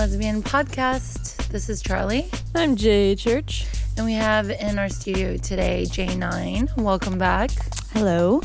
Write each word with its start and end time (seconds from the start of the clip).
Lesbian 0.00 0.42
Podcast. 0.42 1.36
This 1.48 1.68
is 1.68 1.82
Charlie, 1.82 2.30
I'm 2.54 2.74
Jay 2.74 3.14
Church. 3.14 3.66
and 3.98 4.06
we 4.06 4.14
have 4.14 4.48
in 4.48 4.78
our 4.78 4.88
studio 4.88 5.36
today 5.36 5.84
J9. 5.86 6.74
Welcome 6.78 7.18
back. 7.18 7.50
Hello. 7.92 8.40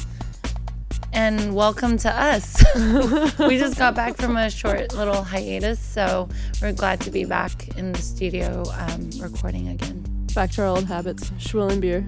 And 1.14 1.56
welcome 1.56 1.96
to 2.00 2.12
us. 2.12 2.62
we 3.40 3.58
just 3.58 3.78
got 3.78 3.96
back 3.96 4.18
from 4.18 4.36
a 4.36 4.50
short 4.50 4.94
little 4.96 5.24
hiatus, 5.24 5.80
so 5.80 6.28
we're 6.62 6.74
glad 6.74 7.00
to 7.00 7.10
be 7.10 7.24
back 7.24 7.70
in 7.78 7.94
the 7.94 8.02
studio 8.02 8.66
um, 8.78 9.10
recording 9.22 9.70
again. 9.70 10.04
Back 10.36 10.52
to 10.52 10.64
our 10.64 10.68
old 10.68 10.84
habits, 10.84 11.32
schwilling 11.40 11.80
beer, 11.80 12.06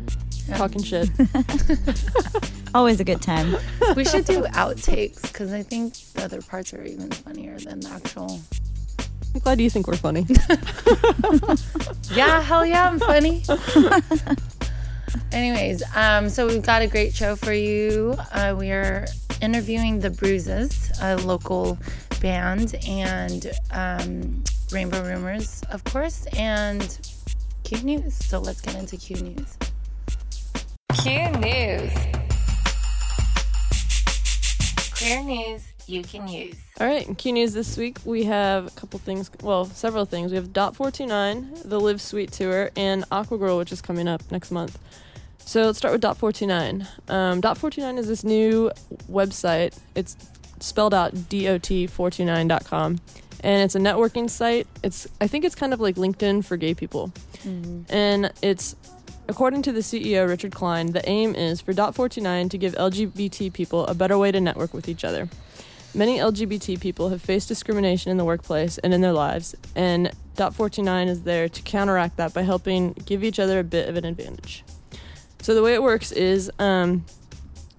Yeah. 0.50 0.58
talking 0.58 0.84
shit. 0.84 1.10
Always 2.76 3.00
a 3.00 3.05
good 3.05 3.22
time. 3.22 3.55
We 3.96 4.04
should 4.04 4.26
do 4.26 4.41
outtakes 4.41 5.22
because 5.22 5.54
I 5.54 5.64
think 5.64 5.94
the 6.16 6.26
other 6.26 6.41
parts 6.41 6.74
are 6.74 6.84
even 6.84 7.10
funnier 7.12 7.58
than 7.60 7.80
the 7.80 7.90
actual. 7.91 8.41
I'm 9.38 9.41
glad 9.44 9.62
you 9.62 9.70
think 9.70 9.86
we're 9.86 9.98
funny. 9.98 10.26
Yeah, 12.12 12.41
hell 12.41 12.66
yeah, 12.66 12.90
I'm 12.90 12.98
funny. 12.98 13.44
Anyways, 15.32 15.84
um, 15.96 16.30
so 16.30 16.48
we've 16.48 16.63
got 16.63 16.82
a 16.82 16.88
great 16.88 17.13
show 17.13 17.36
for 17.36 17.54
you. 17.54 18.16
Uh, 18.32 18.55
we 18.58 18.72
are 18.72 19.05
interviewing 19.40 20.00
the 20.00 20.10
Bruises, 20.10 20.91
a 21.04 21.18
local 21.18 21.77
band, 22.20 22.74
and 22.88 23.52
um, 23.70 24.43
Rainbow 24.71 25.04
Rumors, 25.04 25.62
of 25.70 25.84
course, 25.84 26.26
and 26.35 26.98
Q 27.63 27.84
News. 27.84 28.15
So 28.15 28.40
let's 28.40 28.62
get 28.62 28.74
into 28.74 28.98
Q 28.98 29.18
News. 29.18 29.58
Q 31.04 31.30
News. 31.40 31.93
Queer 34.98 35.24
news 35.24 35.77
you 35.90 36.04
can 36.04 36.27
use. 36.27 36.55
All 36.80 36.88
right, 36.88 37.07
in 37.07 37.16
Q 37.16 37.34
News 37.34 37.54
this 37.54 37.77
week, 37.77 37.98
we 38.05 38.26
have 38.26 38.68
a 38.68 38.71
couple 38.71 38.99
things, 38.99 39.32
well, 39.41 39.66
several 39.66 40.05
things. 40.05 40.32
We 40.32 40.38
have 40.38 40.54
Dot 40.54 40.76
429, 40.76 41.63
the 41.66 41.80
Live 41.80 42.02
Sweet 42.02 42.32
Tour, 42.32 42.70
and 42.76 43.05
Aqua 43.12 43.38
Girl, 43.38 43.57
which 43.57 43.71
is 43.71 43.82
coming 43.82 44.08
up 44.08 44.21
next 44.32 44.52
month. 44.52 44.77
So 45.40 45.63
let's 45.63 45.77
start 45.77 45.93
with 45.93 46.02
Dot 46.02 46.18
429. 46.18 46.88
Um, 47.08 47.41
Dot 47.41 47.58
429 47.58 47.98
is 47.98 48.08
this 48.08 48.24
new 48.24 48.70
website. 49.10 49.77
It's 49.96 50.18
spelled 50.60 50.93
out 50.93 51.13
dot429.com. 51.13 52.99
And 53.43 53.62
it's 53.63 53.76
a 53.76 53.80
networking 53.80 54.30
site. 54.30 54.68
It's 54.84 55.08
I 55.21 55.27
think 55.27 55.46
it's 55.46 55.55
kind 55.55 55.74
of 55.74 55.80
like 55.80 55.96
LinkedIn 55.96 56.43
for 56.43 56.58
gay 56.58 56.74
people. 56.74 57.13
And 57.90 58.32
it's 58.41 58.76
according 59.30 59.62
to 59.63 59.71
the 59.71 59.82
CEO 59.82 60.27
Richard 60.27 60.54
Klein, 60.54 60.91
the 60.91 61.08
aim 61.08 61.35
is 61.35 61.62
for 61.62 61.71
Dot 61.71 61.96
429 61.96 62.49
to 62.49 62.58
give 62.58 62.74
LGBT 62.74 63.54
people 63.54 63.85
a 63.85 63.93
better 63.93 64.18
way 64.18 64.31
to 64.31 64.41
network 64.41 64.74
with 64.74 64.90
each 64.90 65.06
other. 65.06 65.30
Many 65.97 66.19
LGBT 66.19 66.79
people 66.79 67.09
have 67.09 67.23
faced 67.23 67.47
discrimination 67.47 68.12
in 68.12 68.17
the 68.17 68.23
workplace 68.23 68.78
and 68.78 68.94
in 68.94 69.01
their 69.01 69.13
lives, 69.13 69.56
and 69.75 70.12
Dot 70.35 70.53
429 70.53 71.07
is 71.07 71.23
there 71.23 71.50
to 71.50 71.62
counteract 71.63 72.17
that 72.17 72.35
by 72.35 72.44
helping 72.44 72.94
give 72.94 73.23
each 73.23 73.40
other 73.40 73.57
a 73.57 73.63
bit 73.63 73.90
of 73.90 73.95
an 73.95 74.06
advantage. 74.06 74.63
So 75.41 75.56
the 75.56 75.63
way 75.63 75.73
it 75.73 75.81
works 75.81 76.12
is 76.12 76.51
um, 76.59 77.03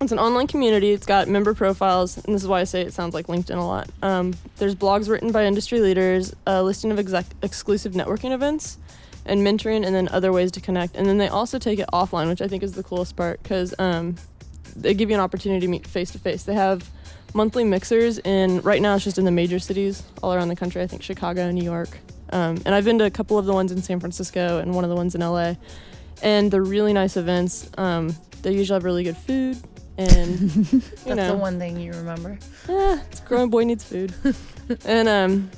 it's 0.00 0.10
an 0.10 0.18
online 0.18 0.48
community. 0.48 0.90
It's 0.90 1.06
got 1.06 1.28
member 1.28 1.54
profiles, 1.54 2.16
and 2.16 2.34
this 2.34 2.42
is 2.42 2.48
why 2.48 2.58
I 2.58 2.64
say 2.64 2.80
it 2.80 2.92
sounds 2.92 3.14
like 3.14 3.28
LinkedIn 3.28 3.56
a 3.56 3.62
lot. 3.62 3.88
Um, 4.02 4.34
there's 4.56 4.74
blogs 4.74 5.08
written 5.08 5.30
by 5.30 5.44
industry 5.44 5.78
leaders, 5.78 6.34
a 6.44 6.60
listing 6.60 6.90
of 6.90 6.98
exec- 6.98 7.36
exclusive 7.44 7.92
networking 7.92 8.32
events, 8.32 8.78
and 9.26 9.46
mentoring, 9.46 9.86
and 9.86 9.94
then 9.94 10.08
other 10.08 10.32
ways 10.32 10.50
to 10.50 10.60
connect. 10.60 10.96
And 10.96 11.06
then 11.06 11.18
they 11.18 11.28
also 11.28 11.60
take 11.60 11.78
it 11.78 11.88
offline, 11.92 12.28
which 12.28 12.42
I 12.42 12.48
think 12.48 12.64
is 12.64 12.72
the 12.72 12.82
coolest 12.82 13.14
part 13.14 13.40
because 13.44 13.76
um, 13.78 14.16
they 14.74 14.92
give 14.92 15.08
you 15.08 15.14
an 15.14 15.20
opportunity 15.20 15.60
to 15.60 15.70
meet 15.70 15.86
face 15.86 16.10
to 16.10 16.18
face. 16.18 16.42
They 16.42 16.54
have 16.54 16.90
monthly 17.34 17.64
mixers, 17.64 18.18
and 18.20 18.64
right 18.64 18.80
now 18.82 18.94
it's 18.94 19.04
just 19.04 19.18
in 19.18 19.24
the 19.24 19.30
major 19.30 19.58
cities 19.58 20.02
all 20.22 20.34
around 20.34 20.48
the 20.48 20.56
country. 20.56 20.82
I 20.82 20.86
think 20.86 21.02
Chicago, 21.02 21.50
New 21.50 21.64
York, 21.64 21.90
um, 22.30 22.60
and 22.64 22.74
I've 22.74 22.84
been 22.84 22.98
to 22.98 23.04
a 23.04 23.10
couple 23.10 23.38
of 23.38 23.46
the 23.46 23.52
ones 23.52 23.72
in 23.72 23.82
San 23.82 24.00
Francisco 24.00 24.58
and 24.58 24.74
one 24.74 24.84
of 24.84 24.90
the 24.90 24.96
ones 24.96 25.14
in 25.14 25.20
LA. 25.20 25.54
And 26.22 26.50
they're 26.50 26.62
really 26.64 26.92
nice 26.92 27.16
events. 27.16 27.70
Um, 27.78 28.14
they 28.42 28.52
usually 28.52 28.74
have 28.76 28.84
really 28.84 29.04
good 29.04 29.16
food, 29.16 29.56
and 29.96 30.40
you 30.72 30.80
That's 30.80 31.06
know, 31.06 31.32
the 31.32 31.36
one 31.36 31.58
thing 31.58 31.78
you 31.78 31.92
remember. 31.92 32.38
eh, 32.68 32.98
it's 33.10 33.20
growing 33.20 33.50
boy 33.50 33.64
needs 33.64 33.84
food. 33.84 34.12
and 34.84 35.08
um, 35.08 35.50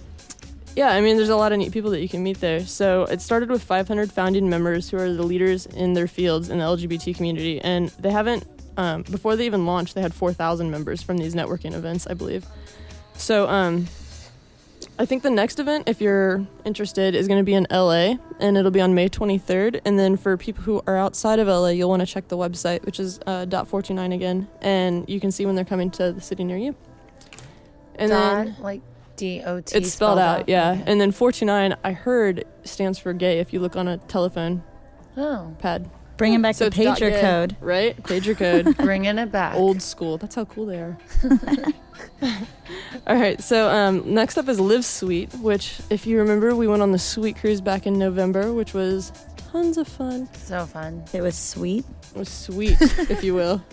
yeah, 0.77 0.91
I 0.91 1.01
mean, 1.01 1.17
there's 1.17 1.31
a 1.31 1.37
lot 1.37 1.53
of 1.53 1.59
neat 1.59 1.73
people 1.73 1.91
that 1.93 2.01
you 2.01 2.09
can 2.09 2.23
meet 2.23 2.41
there. 2.41 2.61
So 2.67 3.05
it 3.05 3.21
started 3.23 3.49
with 3.51 3.63
500 3.63 4.13
founding 4.13 4.49
members 4.51 4.89
who 4.91 4.99
are 4.99 5.13
the 5.13 5.23
leaders 5.23 5.67
in 5.67 5.95
their 5.95 6.07
fields 6.07 6.49
in 6.51 6.59
the 6.59 6.65
LGBT 6.65 7.17
community, 7.17 7.61
and 7.61 7.89
they 7.99 8.11
haven't. 8.11 8.47
Um, 8.81 9.03
before 9.03 9.37
they 9.37 9.45
even 9.45 9.67
launched, 9.67 9.95
they 9.95 10.01
had 10.01 10.15
4,000 10.15 10.71
members 10.71 11.03
from 11.03 11.19
these 11.19 11.35
networking 11.35 11.75
events, 11.75 12.07
I 12.07 12.15
believe. 12.15 12.47
So 13.13 13.47
um, 13.47 13.89
I 14.99 15.05
think 15.05 15.23
the 15.23 15.31
next 15.31 15.59
event, 15.59 15.87
if 15.87 16.01
you're 16.01 16.47
interested, 16.65 17.15
is 17.15 17.29
going 17.29 17.39
to 17.39 17.45
be 17.45 17.53
in 17.53 17.67
LA, 17.71 18.15
and 18.39 18.57
it'll 18.57 18.71
be 18.71 18.81
on 18.81 18.95
May 18.95 19.11
23rd. 19.11 19.83
And 19.85 19.99
then 19.99 20.17
for 20.17 20.39
people 20.39 20.65
who 20.65 20.83
are 20.87 20.97
outside 20.97 21.39
of 21.39 21.47
LA, 21.47 21.69
you'll 21.69 21.91
want 21.91 22.01
to 22.01 22.07
check 22.07 22.29
the 22.29 22.39
website, 22.39 22.83
which 22.87 22.99
is 22.99 23.21
uh, 23.27 23.45
.429 23.45 24.15
again, 24.15 24.49
and 24.63 25.07
you 25.11 25.21
can 25.21 25.31
see 25.31 25.45
when 25.45 25.57
they're 25.57 25.65
coming 25.67 25.91
to 25.91 26.13
the 26.13 26.23
city 26.23 26.43
near 26.43 26.57
you. 26.57 26.75
And 27.97 28.11
Dot, 28.11 28.47
then 28.47 28.57
like 28.61 28.81
D 29.17 29.43
O 29.45 29.61
T. 29.61 29.77
it's 29.77 29.93
spelled 29.93 30.19
out, 30.19 30.49
yeah. 30.49 30.71
Okay. 30.71 30.85
And 30.87 30.99
then 30.99 31.13
429, 31.13 31.77
I 31.85 31.93
heard 31.93 32.47
stands 32.65 32.99
for 32.99 33.13
gay 33.13 33.41
if 33.41 33.53
you 33.53 33.61
look 33.61 33.77
on 33.77 33.89
a 33.89 33.99
telephone 33.99 34.63
oh, 35.19 35.55
pad. 35.59 35.91
Bringing 36.21 36.43
back 36.43 36.55
So 36.55 36.69
the 36.69 36.77
pager 36.77 37.11
gay, 37.11 37.19
code. 37.23 37.57
right? 37.61 37.97
Pager 38.03 38.37
code. 38.65 38.77
bringing 38.77 39.17
it 39.17 39.33
back. 39.33 39.55
Old 39.55 39.81
school. 39.81 40.19
That's 40.19 40.35
how 40.35 40.45
cool 40.45 40.67
they 40.67 40.77
are. 40.79 40.99
All 43.07 43.17
right, 43.17 43.43
so 43.43 43.71
um, 43.71 44.13
next 44.13 44.37
up 44.37 44.47
is 44.47 44.61
Live 44.61 44.85
Sweet, 44.85 45.33
which, 45.37 45.81
if 45.89 46.07
you 46.07 46.19
remember, 46.19 46.55
we 46.55 46.67
went 46.69 46.83
on 46.83 46.93
the 46.93 46.99
Sweet 46.99 47.37
Cruise 47.37 47.63
back 47.63 47.87
in 47.87 47.99
November, 47.99 48.53
which 48.53 48.75
was 48.75 49.13
tons 49.51 49.79
of 49.79 49.89
fun. 49.89 50.29
So 50.35 50.67
fun. 50.67 51.03
It 51.15 51.23
was 51.23 51.37
sweet. 51.37 51.87
It 52.15 52.19
was 52.19 52.29
sweet, 52.29 52.77
if 53.09 53.25
you 53.25 53.35
will. 53.35 53.65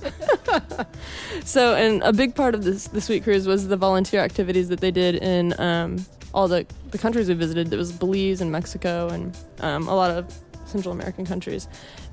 so, 1.44 1.76
and 1.76 2.02
a 2.04 2.14
big 2.14 2.34
part 2.34 2.56
of 2.56 2.64
this 2.64 2.88
the 2.88 3.02
Sweet 3.02 3.24
Cruise 3.26 3.46
was 3.46 3.68
the 3.68 3.78
volunteer 3.78 4.22
activities 4.22 4.70
that 4.70 4.80
they 4.80 4.92
did 4.92 5.16
in 5.16 5.60
um, 5.60 6.06
all 6.34 6.48
the 6.48 6.66
the 6.92 6.98
countries 6.98 7.28
we 7.28 7.36
visited. 7.36 7.74
It 7.74 7.78
was 7.78 7.92
Belize 7.92 8.40
and 8.40 8.54
Mexico 8.54 9.10
and 9.10 9.38
um, 9.60 9.90
a 9.90 9.96
lot 9.96 10.12
of 10.12 10.34
Central 10.66 10.94
American 10.94 11.26
countries, 11.26 11.68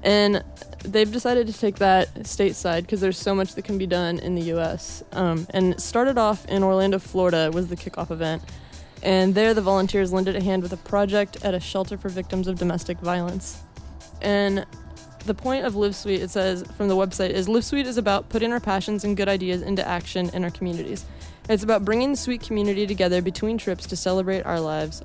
and 0.05 0.45
they've 0.85 1.11
decided 1.11 1.47
to 1.47 1.53
take 1.53 1.77
that 1.77 2.15
stateside 2.17 2.83
because 2.83 3.01
there's 3.01 3.19
so 3.19 3.35
much 3.35 3.55
that 3.55 3.65
can 3.65 3.79
be 3.79 3.87
done 3.87 4.19
in 4.19 4.35
the 4.35 4.43
U.S. 4.43 5.03
Um, 5.13 5.47
and 5.51 5.81
started 5.81 6.19
off 6.19 6.45
in 6.47 6.63
Orlando, 6.63 6.99
Florida, 6.99 7.51
was 7.53 7.69
the 7.69 7.77
kickoff 7.77 8.11
event. 8.11 8.43
And 9.03 9.35
there, 9.35 9.55
the 9.55 9.63
volunteers 9.63 10.13
lended 10.13 10.37
a 10.37 10.43
hand 10.43 10.63
with 10.63 10.73
a 10.73 10.77
project 10.79 11.43
at 11.45 11.55
a 11.55 11.61
shelter 11.61 11.97
for 11.97 12.09
victims 12.09 12.49
of 12.49 12.59
domestic 12.59 12.99
violence. 12.99 13.63
And 14.21 14.67
the 15.25 15.35
point 15.35 15.65
of 15.65 15.75
Live 15.75 15.97
Sweet, 15.97 16.21
it 16.21 16.31
says 16.31 16.65
from 16.77 16.89
the 16.89 16.97
website, 16.97 17.31
is 17.31 17.49
Live 17.49 17.65
Sweet 17.65 17.87
is 17.87 17.97
about 17.97 18.29
putting 18.29 18.53
our 18.53 18.61
passions 18.61 19.05
and 19.05 19.17
good 19.17 19.29
ideas 19.29 19.63
into 19.63 19.87
action 19.87 20.31
in 20.35 20.45
our 20.45 20.51
communities. 20.51 21.07
It's 21.49 21.63
about 21.63 21.85
bringing 21.85 22.11
the 22.11 22.17
sweet 22.17 22.43
community 22.43 22.87
together 22.87 23.21
between 23.21 23.59
trips 23.59 23.87
to 23.87 23.97
celebrate 23.97 24.43
our 24.47 24.61
lives. 24.61 25.03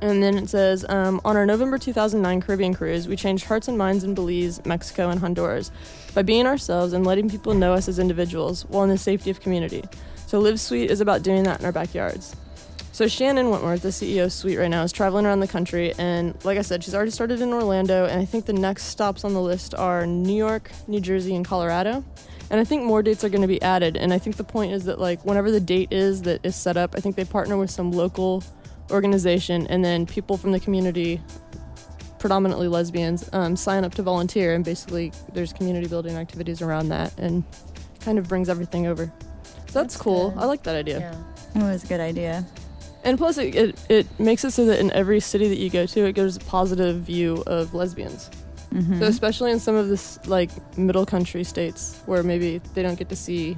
And 0.00 0.22
then 0.22 0.36
it 0.36 0.50
says, 0.50 0.84
um, 0.88 1.20
on 1.24 1.36
our 1.36 1.46
November 1.46 1.78
2009 1.78 2.40
Caribbean 2.42 2.74
cruise, 2.74 3.08
we 3.08 3.16
changed 3.16 3.44
hearts 3.46 3.68
and 3.68 3.78
minds 3.78 4.04
in 4.04 4.14
Belize, 4.14 4.64
Mexico, 4.66 5.08
and 5.08 5.20
Honduras 5.20 5.70
by 6.14 6.22
being 6.22 6.46
ourselves 6.46 6.92
and 6.92 7.06
letting 7.06 7.30
people 7.30 7.54
know 7.54 7.72
us 7.72 7.88
as 7.88 7.98
individuals 7.98 8.64
while 8.66 8.84
in 8.84 8.90
the 8.90 8.98
safety 8.98 9.30
of 9.30 9.40
community. 9.40 9.82
So 10.26 10.38
Live 10.38 10.60
Sweet 10.60 10.90
is 10.90 11.00
about 11.00 11.22
doing 11.22 11.44
that 11.44 11.60
in 11.60 11.66
our 11.66 11.72
backyards. 11.72 12.36
So 12.92 13.08
Shannon 13.08 13.50
Wentworth, 13.50 13.82
the 13.82 13.88
CEO 13.88 14.26
of 14.26 14.32
Sweet 14.32 14.56
right 14.56 14.70
now, 14.70 14.84
is 14.84 14.92
traveling 14.92 15.26
around 15.26 15.40
the 15.40 15.48
country, 15.48 15.92
and 15.98 16.32
like 16.44 16.58
I 16.58 16.62
said, 16.62 16.84
she's 16.84 16.94
already 16.94 17.10
started 17.10 17.40
in 17.40 17.52
Orlando, 17.52 18.04
and 18.06 18.20
I 18.20 18.24
think 18.24 18.46
the 18.46 18.52
next 18.52 18.84
stops 18.84 19.24
on 19.24 19.34
the 19.34 19.40
list 19.40 19.74
are 19.74 20.06
New 20.06 20.36
York, 20.36 20.70
New 20.86 21.00
Jersey, 21.00 21.34
and 21.34 21.44
Colorado. 21.44 22.04
And 22.50 22.60
I 22.60 22.64
think 22.64 22.84
more 22.84 23.02
dates 23.02 23.24
are 23.24 23.28
going 23.28 23.42
to 23.42 23.48
be 23.48 23.60
added. 23.62 23.96
And 23.96 24.12
I 24.12 24.18
think 24.18 24.36
the 24.36 24.44
point 24.44 24.72
is 24.72 24.84
that 24.84 25.00
like 25.00 25.24
whenever 25.24 25.50
the 25.50 25.58
date 25.60 25.92
is 25.92 26.22
that 26.22 26.44
is 26.44 26.54
set 26.54 26.76
up, 26.76 26.94
I 26.96 27.00
think 27.00 27.16
they 27.16 27.24
partner 27.24 27.56
with 27.56 27.70
some 27.70 27.90
local 27.90 28.44
organization, 28.90 29.66
and 29.68 29.84
then 29.84 30.06
people 30.06 30.36
from 30.36 30.52
the 30.52 30.60
community, 30.60 31.20
predominantly 32.18 32.68
lesbians, 32.68 33.28
um, 33.32 33.56
sign 33.56 33.84
up 33.84 33.94
to 33.94 34.02
volunteer, 34.02 34.54
and 34.54 34.64
basically 34.64 35.12
there's 35.32 35.52
community 35.52 35.86
building 35.88 36.16
activities 36.16 36.62
around 36.62 36.88
that, 36.88 37.16
and 37.18 37.44
kind 38.00 38.18
of 38.18 38.28
brings 38.28 38.48
everything 38.48 38.86
over. 38.86 39.06
So 39.06 39.10
that's, 39.50 39.72
That's 39.72 39.96
cool. 39.96 40.30
good. 40.30 40.38
I 40.40 40.44
like 40.46 40.62
that 40.64 40.76
idea. 40.76 40.98
Yeah. 41.54 41.62
It 41.62 41.72
was 41.72 41.84
a 41.84 41.86
good 41.86 42.00
idea. 42.00 42.44
And 43.02 43.18
plus, 43.18 43.36
it, 43.38 43.54
it, 43.54 43.78
it 43.90 44.06
makes 44.20 44.44
it 44.44 44.52
so 44.52 44.64
that 44.66 44.80
in 44.80 44.90
every 44.92 45.20
city 45.20 45.48
that 45.48 45.58
you 45.58 45.68
go 45.68 45.84
to, 45.86 46.06
it 46.06 46.14
gives 46.14 46.36
a 46.36 46.40
positive 46.40 46.96
view 47.02 47.42
of 47.46 47.74
lesbians. 47.74 48.30
hmm 48.72 48.98
So 48.98 49.06
especially 49.06 49.50
in 49.52 49.60
some 49.60 49.74
of 49.74 49.88
this 49.88 50.18
like 50.26 50.50
middle 50.78 51.04
country 51.04 51.44
states 51.44 52.00
where 52.06 52.22
maybe 52.22 52.60
they 52.74 52.82
don't 52.82 52.98
get 52.98 53.08
to 53.10 53.16
see 53.16 53.56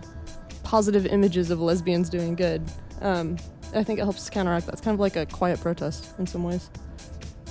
positive 0.64 1.06
images 1.06 1.50
of 1.50 1.60
lesbians 1.60 2.10
doing 2.10 2.34
good, 2.34 2.60
um, 3.02 3.36
I 3.76 3.84
think 3.84 3.98
it 3.98 4.02
helps 4.02 4.28
counteract 4.30 4.66
that. 4.66 4.72
It's 4.72 4.80
kind 4.80 4.94
of 4.94 5.00
like 5.00 5.16
a 5.16 5.26
quiet 5.26 5.60
protest 5.60 6.18
in 6.18 6.26
some 6.26 6.42
ways. 6.42 6.70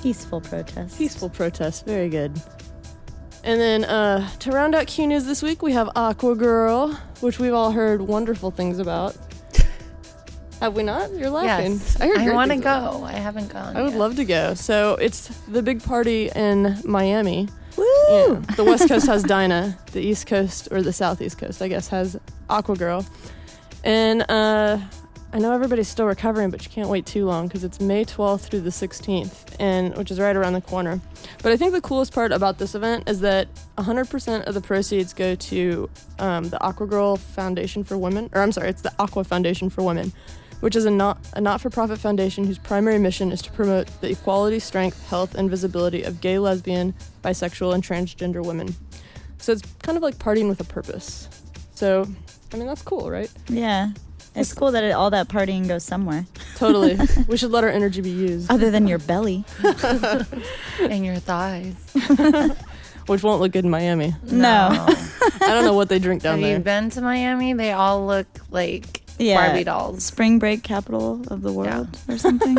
Peaceful 0.02 0.42
protest. 0.42 0.98
Peaceful 0.98 1.30
protest, 1.30 1.86
very 1.86 2.10
good. 2.10 2.42
And 3.44 3.62
then 3.62 3.86
uh, 3.86 4.28
to 4.40 4.52
round 4.52 4.74
out 4.74 4.88
Q 4.88 5.06
News 5.06 5.26
this 5.26 5.44
week, 5.44 5.62
we 5.62 5.72
have 5.74 5.90
Aqua 5.96 6.36
Girl, 6.36 6.94
which 7.20 7.38
we've 7.38 7.54
all 7.54 7.72
heard 7.72 8.02
wonderful 8.02 8.50
things 8.50 8.80
about. 8.80 9.16
have 10.60 10.76
we 10.76 10.82
not? 10.82 11.12
You're 11.12 11.30
laughing. 11.30 11.74
Yes. 11.74 12.02
I 12.02 12.08
heard 12.08 12.18
I 12.18 12.34
want 12.34 12.50
to 12.52 12.58
go. 12.58 13.04
I 13.04 13.14
haven't 13.14 13.50
gone. 13.50 13.78
I 13.78 13.84
would 13.84 13.92
yet. 13.92 14.00
love 14.00 14.16
to 14.16 14.26
go. 14.26 14.56
So 14.56 14.96
it's 14.96 15.28
the 15.48 15.62
big 15.62 15.84
party 15.84 16.32
in 16.36 16.80
Miami. 16.84 17.48
Woo! 17.78 17.86
Yeah. 18.10 18.42
The 18.56 18.64
West 18.66 18.88
Coast 18.88 19.06
has 19.06 19.22
Dinah. 19.22 19.78
The 19.92 20.02
East 20.02 20.26
Coast, 20.26 20.70
or 20.72 20.82
the 20.82 20.94
Southeast 20.94 21.38
Coast, 21.38 21.62
I 21.62 21.68
guess, 21.68 21.88
has 21.90 22.20
Aqua 22.50 22.76
Girl. 22.76 23.06
And 23.84 24.26
uh, 24.28 24.80
I 25.34 25.40
know 25.40 25.52
everybody's 25.52 25.90
still 25.90 26.06
recovering, 26.06 26.50
but 26.50 26.64
you 26.64 26.70
can't 26.70 26.88
wait 26.88 27.06
too 27.06 27.26
long 27.26 27.48
because 27.48 27.64
it's 27.66 27.82
May 27.82 28.06
12th 28.06 28.48
through 28.48 28.62
the 28.62 28.70
16th, 28.70 29.56
and 29.60 29.96
which 29.98 30.10
is 30.10 30.20
right 30.20 30.36
around 30.36 30.54
the 30.54 30.62
corner. 30.62 31.02
But 31.44 31.52
I 31.52 31.58
think 31.58 31.74
the 31.74 31.82
coolest 31.82 32.14
part 32.14 32.32
about 32.32 32.58
this 32.58 32.74
event 32.74 33.10
is 33.10 33.20
that 33.20 33.50
100% 33.78 34.44
of 34.46 34.54
the 34.54 34.62
proceeds 34.62 35.14
go 35.14 35.36
to 35.36 35.90
um, 36.20 36.50
the 36.50 36.62
Aqua 36.64 36.88
Girl 36.88 37.18
Foundation 37.18 37.84
for 37.84 37.98
Women, 37.98 38.30
or 38.34 38.42
I'm 38.42 38.54
sorry, 38.54 38.70
it's 38.70 38.82
the 38.82 38.94
Aqua 38.98 39.26
Foundation 39.26 39.70
for 39.70 39.84
Women, 39.84 40.14
which 40.62 40.76
is 40.76 40.86
a 40.86 40.92
not 40.92 41.18
a 41.34 41.42
not-for-profit 41.42 42.00
foundation 42.00 42.46
whose 42.46 42.58
primary 42.58 42.98
mission 42.98 43.32
is 43.32 43.42
to 43.42 43.52
promote 43.52 43.88
the 44.00 44.12
equality, 44.12 44.60
strength, 44.60 45.10
health, 45.10 45.36
and 45.36 45.50
visibility 45.50 46.04
of 46.04 46.22
gay, 46.22 46.40
lesbian, 46.40 46.94
bisexual, 47.24 47.74
and 47.74 47.84
transgender 47.84 48.44
women. 48.44 48.74
So 49.38 49.52
it's 49.52 49.62
kind 49.84 49.98
of 49.98 50.02
like 50.02 50.16
partying 50.16 50.48
with 50.48 50.62
a 50.62 50.64
purpose. 50.64 51.28
So, 51.76 52.08
I 52.54 52.58
mean, 52.58 52.68
that's 52.68 52.82
cool, 52.82 53.12
right? 53.12 53.30
Yeah. 53.50 53.90
It's 54.36 54.54
cool 54.54 54.72
that 54.72 54.84
it, 54.84 54.92
all 54.92 55.10
that 55.12 55.28
partying 55.30 55.68
goes 55.68 55.84
somewhere 55.84 56.26
Totally. 56.56 56.98
we 57.28 57.38
should 57.38 57.52
let 57.52 57.64
our 57.64 57.70
energy 57.70 58.02
be 58.02 58.10
used, 58.10 58.52
other 58.52 58.70
than 58.72 58.88
your 58.88 59.00
belly. 59.00 59.46
and 60.80 61.06
your 61.06 61.18
thighs. 61.18 61.76
which 63.08 63.22
won't 63.24 63.40
look 63.42 63.52
good 63.52 63.64
in 63.66 63.70
Miami. 63.72 64.16
No. 64.32 64.70
I 64.72 65.48
don't 65.48 65.64
know 65.66 65.74
what 65.74 65.90
they 65.90 66.00
drink 66.00 66.22
down 66.24 66.40
Have 66.40 66.42
there. 66.44 66.58
you 66.58 66.64
been 66.64 66.90
to 66.92 67.02
Miami? 67.02 67.54
They 67.54 67.72
all 67.72 68.06
look 68.08 68.26
like 68.50 69.04
Yeah. 69.20 69.46
Barbie 69.46 69.64
dolls. 69.64 70.04
Spring 70.04 70.40
break 70.40 70.64
capital 70.64 71.22
of 71.28 71.42
the 71.44 71.54
world 71.54 71.88
or 72.08 72.18
something. 72.18 72.58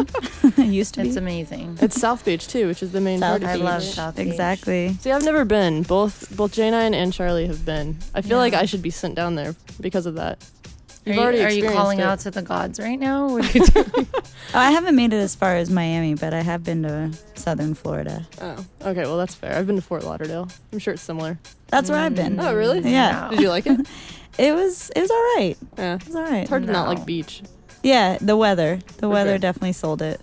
it 0.56 0.58
used 0.66 0.94
to 0.94 1.02
be. 1.02 1.08
It's 1.08 1.16
amazing. 1.16 1.78
It's 1.82 2.00
South 2.00 2.24
Beach 2.24 2.46
too, 2.46 2.68
which 2.68 2.82
is 2.82 2.92
the 2.92 3.00
main 3.00 3.18
South 3.18 3.40
party. 3.42 3.46
I 3.46 3.56
beach. 3.56 3.64
love 3.64 3.82
South 3.82 4.16
Beach. 4.16 4.26
Exactly. 4.28 4.94
See, 5.00 5.10
I've 5.10 5.24
never 5.24 5.44
been. 5.44 5.82
Both 5.82 6.34
both 6.36 6.52
Jane 6.52 6.74
and 6.74 6.94
and 6.94 7.12
Charlie 7.12 7.48
have 7.48 7.64
been. 7.64 7.98
I 8.14 8.20
feel 8.22 8.32
Yeah. 8.32 8.36
like 8.36 8.54
I 8.54 8.66
should 8.66 8.82
be 8.82 8.90
sent 8.90 9.16
down 9.16 9.34
there 9.34 9.56
because 9.80 10.06
of 10.06 10.14
that. 10.14 10.38
Are 11.06 11.10
You've 11.12 11.34
you, 11.34 11.42
are 11.46 11.50
you 11.50 11.70
calling 11.70 12.00
it. 12.00 12.02
out 12.02 12.18
to 12.20 12.30
the 12.32 12.42
gods 12.42 12.80
right 12.80 12.98
now? 12.98 13.28
What 13.28 13.44
are 13.54 13.58
you 13.58 13.64
doing? 13.84 14.06
Oh, 14.14 14.58
I 14.58 14.72
haven't 14.72 14.96
made 14.96 15.12
it 15.12 15.18
as 15.18 15.34
far 15.36 15.54
as 15.56 15.70
Miami, 15.70 16.14
but 16.14 16.34
I 16.34 16.40
have 16.42 16.64
been 16.64 16.82
to 16.82 17.12
southern 17.34 17.74
Florida. 17.74 18.26
Oh, 18.40 18.64
okay. 18.82 19.02
Well, 19.02 19.16
that's 19.16 19.34
fair. 19.34 19.54
I've 19.56 19.66
been 19.68 19.76
to 19.76 19.82
Fort 19.82 20.02
Lauderdale. 20.04 20.48
I'm 20.72 20.78
sure 20.80 20.94
it's 20.94 21.02
similar. 21.02 21.38
That's 21.68 21.90
where 21.90 21.98
I've 22.00 22.14
been. 22.16 22.40
Oh, 22.40 22.54
really? 22.54 22.80
Yeah. 22.80 23.28
Did 23.30 23.40
you 23.40 23.48
like 23.50 23.66
it? 23.66 23.86
It 24.38 24.54
was 24.54 24.90
it 24.94 25.00
was 25.00 25.10
all 25.10 25.22
right. 25.38 25.56
Yeah. 25.78 25.94
It 25.94 26.06
was 26.06 26.14
all 26.14 26.22
right. 26.22 26.40
It's 26.42 26.50
hard 26.50 26.66
to 26.66 26.70
not 26.72 26.84
No. 26.88 26.94
like 26.94 27.06
beach. 27.06 27.42
Yeah, 27.82 28.18
the 28.20 28.36
weather. 28.36 28.80
The 28.98 29.08
weather 29.08 29.30
Okay. 29.30 29.38
definitely 29.38 29.72
sold 29.72 30.02
it. 30.02 30.20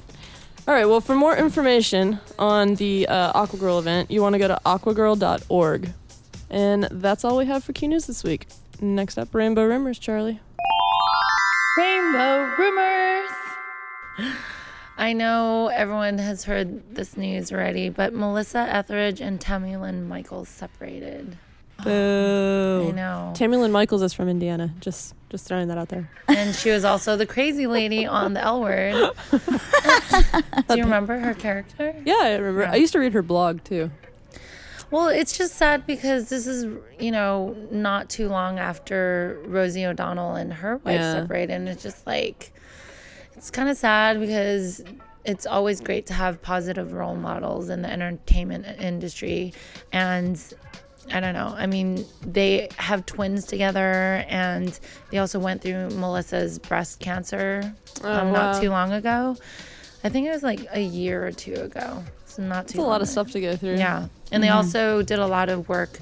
All 0.68 0.74
right. 0.76 0.86
Well, 0.86 1.02
for 1.02 1.16
more 1.16 1.36
information 1.36 2.20
on 2.38 2.76
the 2.76 3.08
uh, 3.08 3.32
Aqua 3.34 3.58
Girl 3.58 3.80
event, 3.80 4.12
you 4.12 4.22
want 4.22 4.34
to 4.34 4.40
go 4.40 4.48
to 4.50 4.60
aquagirl.org. 4.68 5.94
And 6.52 6.84
that's 6.92 7.26
all 7.26 7.38
we 7.38 7.46
have 7.48 7.64
for 7.64 7.74
Q 7.74 7.88
News 7.88 8.06
this 8.06 8.24
week. 8.24 8.46
Next 8.80 9.18
up, 9.18 9.34
Rainbow 9.34 9.66
Rumors, 9.66 9.98
Charlie. 9.98 10.40
Rainbow 11.76 12.52
rumors. 12.58 13.30
I 14.96 15.14
know 15.14 15.70
everyone 15.70 16.20
has 16.20 16.44
heard 16.44 16.96
this 16.96 17.18
news 17.18 17.52
already, 17.52 17.90
but 17.90 18.14
Melissa 18.14 18.60
Etheridge 18.60 19.22
and 19.22 19.42
Tammy 19.42 19.76
Lynn 19.76 20.08
Michaels 20.08 20.50
separated. 20.50 21.36
Oh 21.86 22.90
I 22.90 22.92
know. 22.92 23.34
Tammy 23.36 23.58
Lynn 23.58 23.72
Michaels 23.72 24.04
is 24.04 24.14
from 24.14 24.30
Indiana. 24.30 24.72
Just 24.80 25.16
just 25.30 25.48
throwing 25.48 25.68
that 25.70 25.80
out 25.80 25.90
there. 25.90 26.10
And 26.28 26.54
she 26.56 26.70
was 26.70 26.86
also 26.86 27.18
the 27.18 27.26
crazy 27.26 27.66
lady 27.66 28.06
on 28.06 28.34
the 28.36 28.42
L 28.42 28.62
word. 28.62 29.12
Do 29.32 30.78
you 30.78 30.84
remember 30.84 31.20
her 31.20 31.34
character? 31.34 31.96
Yeah, 32.06 32.20
I 32.20 32.36
remember. 32.36 32.62
Yeah. 32.62 32.72
I 32.72 32.76
used 32.76 32.94
to 32.94 33.00
read 33.00 33.14
her 33.14 33.24
blog 33.24 33.64
too. 33.64 33.90
Well, 34.94 35.08
it's 35.08 35.36
just 35.36 35.56
sad 35.56 35.88
because 35.88 36.30
this 36.30 36.46
is, 36.46 36.68
you 37.00 37.10
know, 37.10 37.56
not 37.72 38.12
too 38.12 38.30
long 38.30 38.60
after 38.60 39.42
Rosie 39.48 39.88
O'Donnell 39.88 40.36
and 40.36 40.54
her 40.54 40.78
wife 40.78 40.94
Yeah. 41.02 41.12
separated. 41.14 41.52
And 41.54 41.68
it's 41.68 41.82
just 41.82 42.06
like, 42.06 42.54
it's 43.36 43.50
kind 43.50 43.70
of 43.70 43.76
sad 43.76 44.20
because 44.20 44.84
it's 45.26 45.48
always 45.48 45.82
great 45.82 46.06
to 46.06 46.14
have 46.14 46.44
positive 46.44 46.94
role 46.94 47.16
models 47.16 47.70
in 47.70 47.82
the 47.82 47.92
entertainment 47.92 48.68
industry. 48.80 49.56
And 49.92 50.40
I 51.12 51.20
don't 51.20 51.34
know. 51.34 51.56
I 51.58 51.66
mean, 51.66 52.06
they 52.22 52.70
have 52.78 53.04
twins 53.08 53.46
together 53.46 54.24
and 54.30 54.80
they 55.10 55.18
also 55.18 55.40
went 55.40 55.64
through 55.64 55.90
Melissa's 55.90 56.60
breast 56.60 57.00
cancer 57.00 57.74
um, 58.04 58.28
Oh, 58.28 58.32
not 58.32 58.54
wow. 58.54 58.62
too 58.62 58.70
long 58.70 58.94
ago. 58.94 59.38
I 60.04 60.10
think 60.10 60.28
it 60.28 60.32
was 60.32 60.44
like 60.44 60.68
a 60.72 60.82
year 60.82 61.26
or 61.26 61.32
two 61.32 61.56
ago. 61.56 62.04
So 62.36 62.42
not 62.42 62.68
too 62.68 62.80
It's 62.80 62.80
a 62.80 62.82
lot 62.82 63.02
of 63.02 63.08
stuff 63.08 63.32
to 63.32 63.42
go 63.42 63.56
through. 63.56 63.76
Yeah. 63.76 64.08
And 64.32 64.42
they 64.42 64.50
also 64.50 65.04
did 65.04 65.20
a 65.20 65.28
lot 65.28 65.50
of 65.50 65.70
work 65.70 66.00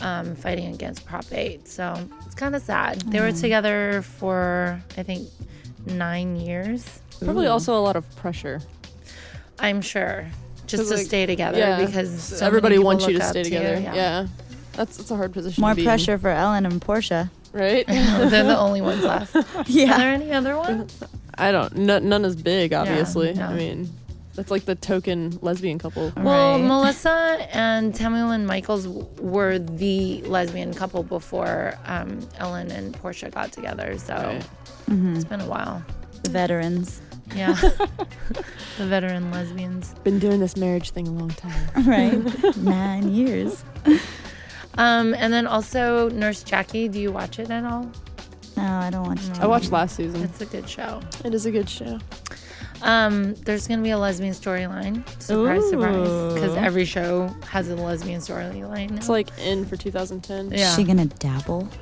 um, 0.00 0.34
fighting 0.34 0.72
against 0.72 1.04
Prop 1.04 1.26
8. 1.30 1.68
So 1.68 2.08
it's 2.24 2.34
kind 2.34 2.54
of 2.56 2.62
sad. 2.62 3.02
They 3.02 3.20
were 3.20 3.32
together 3.32 4.02
for, 4.02 4.80
I 4.96 5.02
think, 5.02 5.28
nine 5.86 6.36
years. 6.36 7.00
Probably 7.22 7.46
also 7.46 7.76
a 7.76 7.80
lot 7.80 7.96
of 7.96 8.16
pressure. 8.16 8.60
I'm 9.58 9.82
sure. 9.82 10.26
Just 10.66 10.88
to 10.88 10.96
like, 10.96 11.06
stay 11.06 11.26
together 11.26 11.58
yeah, 11.58 11.84
because 11.84 12.22
so 12.22 12.46
everybody 12.46 12.76
people 12.76 12.86
wants 12.86 13.06
you 13.06 13.18
to 13.18 13.24
stay 13.24 13.42
together. 13.42 13.78
Yeah. 13.78 13.94
yeah. 13.94 14.26
That's 14.72 14.96
that's 14.96 15.10
a 15.10 15.16
hard 15.16 15.34
position. 15.34 15.60
More 15.60 15.70
to 15.70 15.76
be 15.76 15.82
in, 15.82 15.86
pressure 15.86 16.16
for 16.16 16.30
Ellen 16.30 16.64
and 16.64 16.80
Portia. 16.80 17.30
right? 17.52 17.86
They're 17.86 18.42
the 18.44 18.58
only 18.66 18.80
ones 18.80 19.04
left. 19.04 19.36
Yeah. 19.66 19.94
Are 19.94 19.98
there 19.98 20.14
any 20.14 20.32
other 20.32 20.56
ones? 20.56 20.98
I 21.36 21.52
don't. 21.52 21.76
None, 21.76 22.08
none 22.08 22.24
is 22.24 22.34
big, 22.34 22.72
obviously. 22.72 23.34
no. 23.34 23.44
I 23.44 23.54
mean, 23.54 23.90
that's 24.34 24.50
like 24.50 24.64
the 24.64 24.74
token 24.74 25.38
lesbian 25.42 25.78
couple. 25.78 26.12
Well, 26.16 26.58
Right. 26.58 26.66
Melissa 26.66 27.46
and 27.52 27.94
Tammy 27.94 28.22
Lynn 28.22 28.46
Michaels 28.46 28.86
were 29.20 29.58
the 29.58 30.22
lesbian 30.22 30.74
couple 30.74 31.02
before 31.02 31.78
um, 31.86 32.20
Ellen 32.38 32.70
and 32.70 32.94
Portia 32.94 33.30
got 33.30 33.52
together. 33.52 33.96
So 33.98 34.14
Right. 34.14 34.44
it's 35.16 35.24
been 35.24 35.40
a 35.40 35.46
while. 35.48 35.82
The 36.22 36.30
veterans. 36.30 37.00
Yeah. 37.34 37.52
the 38.78 38.86
veteran 38.86 39.30
lesbians. 39.30 39.94
Been 40.04 40.18
doing 40.18 40.40
this 40.40 40.56
marriage 40.56 40.90
thing 40.90 41.08
a 41.08 41.12
long 41.12 41.30
time. 41.30 41.68
Right. 41.86 42.56
Nine 42.56 43.12
years. 43.14 43.64
Um, 44.76 45.14
and 45.14 45.32
then 45.32 45.46
also 45.46 46.08
Nurse 46.10 46.42
Jackie. 46.42 46.88
Do 46.88 46.98
you 47.00 47.12
watch 47.12 47.38
it 47.38 47.48
at 47.48 47.64
all? 47.64 47.88
No, 48.56 48.64
I 48.64 48.90
don't 48.90 49.06
watch 49.06 49.18
TV. 49.20 49.40
I 49.40 49.46
watched 49.46 49.70
last 49.70 49.94
season. 49.94 50.24
It's 50.24 50.40
a 50.40 50.46
good 50.46 50.68
show. 50.68 51.00
It 51.24 51.32
is 51.32 51.46
a 51.46 51.52
good 51.52 51.68
show. 51.70 52.00
Um, 52.84 53.34
there's 53.44 53.66
gonna 53.66 53.82
be 53.82 53.90
a 53.90 53.98
lesbian 53.98 54.34
storyline. 54.34 55.02
Surprise, 55.20 55.68
surprise. 55.70 56.34
Because 56.34 56.54
every 56.56 56.84
show 56.84 57.28
has 57.48 57.68
a 57.70 57.76
lesbian 57.76 58.20
storyline. 58.20 58.96
It's 58.96 59.08
like 59.08 59.28
in 59.38 59.64
for 59.64 59.76
2010. 59.76 60.50
Yeah. 60.50 60.68
Is 60.68 60.74
she 60.76 60.84
gonna 60.84 61.06
dabble? 61.06 61.68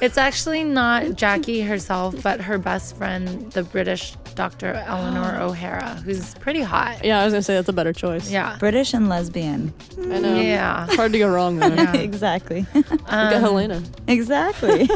It's 0.00 0.18
actually 0.18 0.62
not 0.64 1.14
Jackie 1.16 1.60
herself, 1.62 2.22
but 2.22 2.40
her 2.40 2.58
best 2.58 2.96
friend, 2.96 3.50
the 3.52 3.62
British 3.64 4.14
Dr. 4.34 4.72
Eleanor 4.86 5.40
O'Hara, 5.40 5.94
who's 6.04 6.34
pretty 6.36 6.60
hot. 6.60 7.04
Yeah, 7.04 7.20
I 7.20 7.24
was 7.24 7.32
gonna 7.32 7.42
say 7.42 7.54
that's 7.54 7.68
a 7.68 7.72
better 7.72 7.92
choice. 7.92 8.30
Yeah. 8.30 8.56
British 8.58 8.94
and 8.94 9.08
lesbian. 9.08 9.72
I 9.98 10.18
know. 10.20 10.36
Yeah. 10.40 10.84
It's 10.86 10.94
hard 10.96 11.12
to 11.12 11.18
go 11.18 11.28
wrong 11.32 11.58
though. 11.58 11.68
Yeah. 11.82 11.92
exactly. 12.10 12.66
Look 12.74 12.92
at 12.92 13.32
Um, 13.34 13.40
Helena. 13.42 13.82
exactly. 14.06 14.88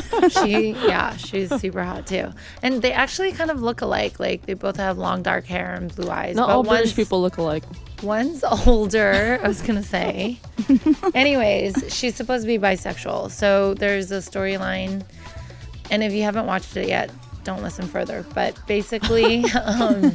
she 0.42 0.71
yeah 0.87 1.16
she's 1.16 1.49
super 1.61 1.83
hot 1.83 2.06
too 2.06 2.33
and 2.62 2.83
they 2.83 2.92
actually 2.92 3.33
kind 3.33 3.50
of 3.50 3.61
look 3.62 3.80
alike 3.80 4.18
like 4.21 4.47
they 4.47 4.54
both 4.54 4.76
have 4.76 4.99
long 4.99 5.15
dark 5.23 5.44
hair 5.46 5.75
and 5.75 5.94
blue 5.94 6.11
eyes 6.11 6.37
Not 6.37 6.49
but 6.49 6.54
all 6.56 6.62
British 6.62 6.94
people 6.94 7.20
look 7.23 7.37
alike. 7.38 7.64
one's 8.02 8.42
older 8.66 9.38
i 9.42 9.49
was 9.49 9.62
gonna 9.62 9.82
say 9.82 10.38
anyways 11.14 11.85
she's 11.94 12.14
supposed 12.14 12.42
to 12.42 12.46
be 12.46 12.58
bisexual 12.58 13.30
so 13.30 13.75
there's 13.75 14.11
a 14.12 14.16
storyline 14.18 15.04
and 15.90 16.02
if 16.02 16.12
you 16.12 16.23
haven't 16.23 16.46
watched 16.46 16.76
it 16.76 16.88
yet 16.88 17.11
don't 17.44 17.62
listen 17.62 17.87
further 17.87 18.25
but 18.35 18.58
basically 18.66 19.44
um, 19.64 20.12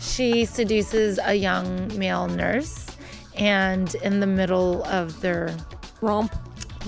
she 0.00 0.44
seduces 0.44 1.18
a 1.24 1.34
young 1.34 1.96
male 1.98 2.28
nurse 2.28 2.86
and 3.36 3.94
in 3.96 4.20
the 4.20 4.26
middle 4.26 4.84
of 4.84 5.20
their 5.22 5.54
Romp. 6.02 6.34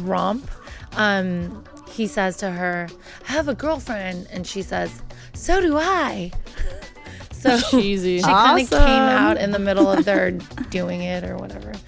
romp, 0.00 0.50
um, 0.96 1.64
he 1.88 2.06
says 2.08 2.36
to 2.38 2.50
her, 2.50 2.88
I 3.28 3.32
have 3.32 3.46
a 3.48 3.54
girlfriend. 3.54 4.26
And 4.30 4.44
she 4.46 4.60
says, 4.60 5.02
So 5.34 5.60
do 5.60 5.76
I. 5.78 6.32
So 7.44 7.58
Cheesy. 7.70 8.18
she 8.18 8.24
kind 8.24 8.60
of 8.62 8.72
Awesome. 8.72 8.86
came 8.86 9.02
out 9.02 9.36
in 9.36 9.50
the 9.50 9.58
middle 9.58 9.90
of 9.90 10.04
their 10.06 10.30
doing 10.70 11.02
it 11.02 11.24
or 11.24 11.36
whatever. 11.36 11.72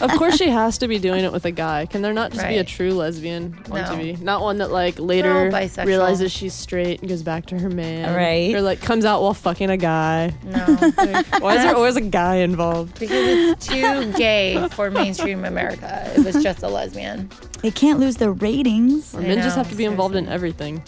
Of 0.00 0.10
course, 0.12 0.36
she 0.36 0.48
has 0.50 0.78
to 0.78 0.88
be 0.88 0.98
doing 0.98 1.24
it 1.24 1.32
with 1.32 1.44
a 1.44 1.50
guy. 1.50 1.86
Can 1.86 2.02
there 2.02 2.12
not 2.12 2.32
just 2.32 2.46
be 2.46 2.54
a 2.54 2.58
Right. 2.58 2.66
true 2.66 2.92
lesbian 2.92 3.58
on 3.70 3.80
No. 3.82 3.86
TV? 3.88 4.20
Not 4.20 4.42
one 4.42 4.58
that 4.58 4.70
like 4.70 4.98
later 4.98 5.50
bisexual. 5.50 5.86
realizes 5.86 6.30
she's 6.32 6.52
straight 6.54 7.00
and 7.00 7.08
goes 7.08 7.22
back 7.22 7.46
to 7.46 7.58
her 7.58 7.68
man, 7.70 8.14
Right. 8.14 8.54
Or 8.54 8.60
like 8.60 8.80
comes 8.80 9.04
out 9.04 9.22
while 9.22 9.34
fucking 9.34 9.70
a 9.70 9.76
guy. 9.76 10.34
No. 10.44 10.56
Why 11.40 11.56
is 11.56 11.62
there 11.62 11.74
always 11.74 11.96
a 11.96 12.00
guy 12.02 12.36
involved? 12.36 12.98
Because 12.98 13.26
it's 13.26 13.66
too 13.66 14.12
gay 14.12 14.66
for 14.72 14.90
mainstream 14.90 15.44
America. 15.44 16.10
It 16.16 16.24
was 16.24 16.42
just 16.42 16.62
a 16.62 16.68
lesbian. 16.68 17.30
They 17.62 17.70
can't 17.70 17.98
lose 18.00 18.16
their 18.16 18.32
ratings. 18.32 19.14
Or 19.14 19.18
I 19.18 19.22
men 19.22 19.36
just 19.38 19.56
know, 19.56 19.62
have 19.62 19.70
to 19.70 19.76
be 19.76 19.84
involved 19.84 20.14
in 20.16 20.28
everything, 20.28 20.82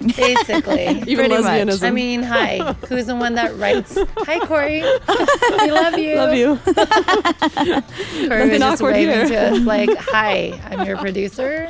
Basically. 0.00 0.86
even 1.06 1.16
Pretty 1.28 1.42
much. 1.42 1.44
lesbianism. 1.44 1.82
I 1.86 1.90
mean, 1.90 2.22
hi. 2.22 2.72
Who's 2.88 3.06
the 3.06 3.16
one 3.16 3.34
that 3.34 3.56
writes? 3.56 3.96
Hi, 4.18 4.38
Corey. 4.46 4.82
We 4.82 5.70
love 5.70 5.98
you. 5.98 6.14
love 6.16 6.34
you. 6.34 6.56
Corey 8.28 8.48
Nothing 8.48 8.50
was 8.50 8.58
just 8.60 8.82
awkward 8.82 8.92
waving 8.94 9.14
here. 9.14 9.28
to 9.28 9.36
us 9.52 9.60
like, 9.60 9.90
"Hi, 9.98 10.60
I'm 10.70 10.86
your 10.86 10.96
producer." 10.98 11.68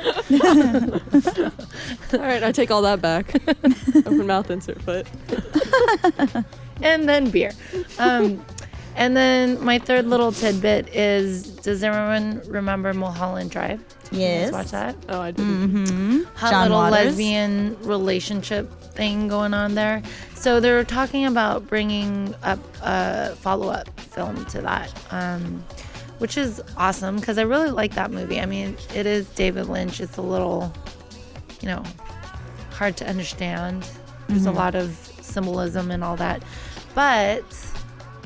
all 2.13 2.19
right, 2.19 2.43
I 2.43 2.51
take 2.51 2.71
all 2.71 2.81
that 2.83 3.01
back. 3.01 3.35
Open 3.95 4.27
mouth, 4.27 4.49
insert 4.49 4.81
foot. 4.81 5.07
and 6.81 7.07
then 7.07 7.29
beer. 7.29 7.51
Um, 7.99 8.43
and 8.95 9.15
then 9.15 9.63
my 9.63 9.79
third 9.79 10.07
little 10.07 10.31
tidbit 10.31 10.87
is: 10.95 11.43
Does 11.57 11.83
everyone 11.83 12.41
remember 12.47 12.93
Mulholland 12.93 13.51
Drive? 13.51 13.79
Did 14.09 14.13
you 14.13 14.19
guys 14.19 14.41
Yes. 14.41 14.51
watch 14.51 14.71
that? 14.71 14.95
Oh, 15.09 15.19
I 15.21 15.31
didn't. 15.31 15.85
Mm-hmm. 15.85 16.23
hot 16.35 16.51
John 16.51 16.61
little 16.63 16.77
Waters. 16.77 17.05
lesbian 17.07 17.77
relationship 17.81 18.71
thing 18.93 19.27
going 19.27 19.53
on 19.53 19.75
there. 19.75 20.01
So 20.35 20.59
they're 20.59 20.83
talking 20.83 21.25
about 21.25 21.67
bringing 21.67 22.33
up 22.43 22.59
a 22.83 23.35
follow 23.37 23.69
up 23.69 23.99
film 23.99 24.45
to 24.45 24.61
that, 24.61 24.93
um, 25.11 25.63
which 26.19 26.37
is 26.37 26.61
awesome 26.77 27.15
because 27.17 27.37
I 27.37 27.41
really 27.41 27.71
like 27.71 27.95
that 27.95 28.11
movie. 28.11 28.39
I 28.39 28.45
mean, 28.45 28.77
it 28.93 29.05
is 29.05 29.27
David 29.29 29.67
Lynch. 29.67 29.99
It's 29.99 30.17
a 30.17 30.21
little, 30.21 30.71
you 31.61 31.67
know, 31.67 31.83
hard 32.71 32.95
to 32.97 33.07
understand. 33.09 33.89
There's 34.27 34.45
a 34.45 34.51
lot 34.51 34.75
of 34.75 34.91
symbolism 35.21 35.91
and 35.91 36.03
all 36.03 36.15
that, 36.17 36.41
but 36.95 37.43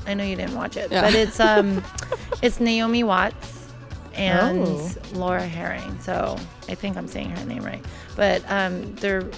I 0.10 0.14
know 0.16 0.24
you 0.24 0.36
didn't 0.36 0.56
watch 0.56 0.76
it. 0.76 0.92
Yeah. 0.92 1.02
But 1.02 1.14
it's 1.16 1.40
um, 1.40 1.84
it's 2.42 2.60
Naomi 2.60 3.04
Watts 3.04 3.68
and 4.16 4.66
Oh. 4.68 4.92
Laura 5.14 5.46
Harring. 5.46 6.00
So 6.02 6.38
I 6.68 6.76
think 6.76 6.98
I'm 6.98 7.08
saying 7.08 7.30
her 7.30 7.46
name 7.46 7.64
right. 7.64 7.84
But 8.16 8.44
um, 8.50 8.94
they're 8.96 9.30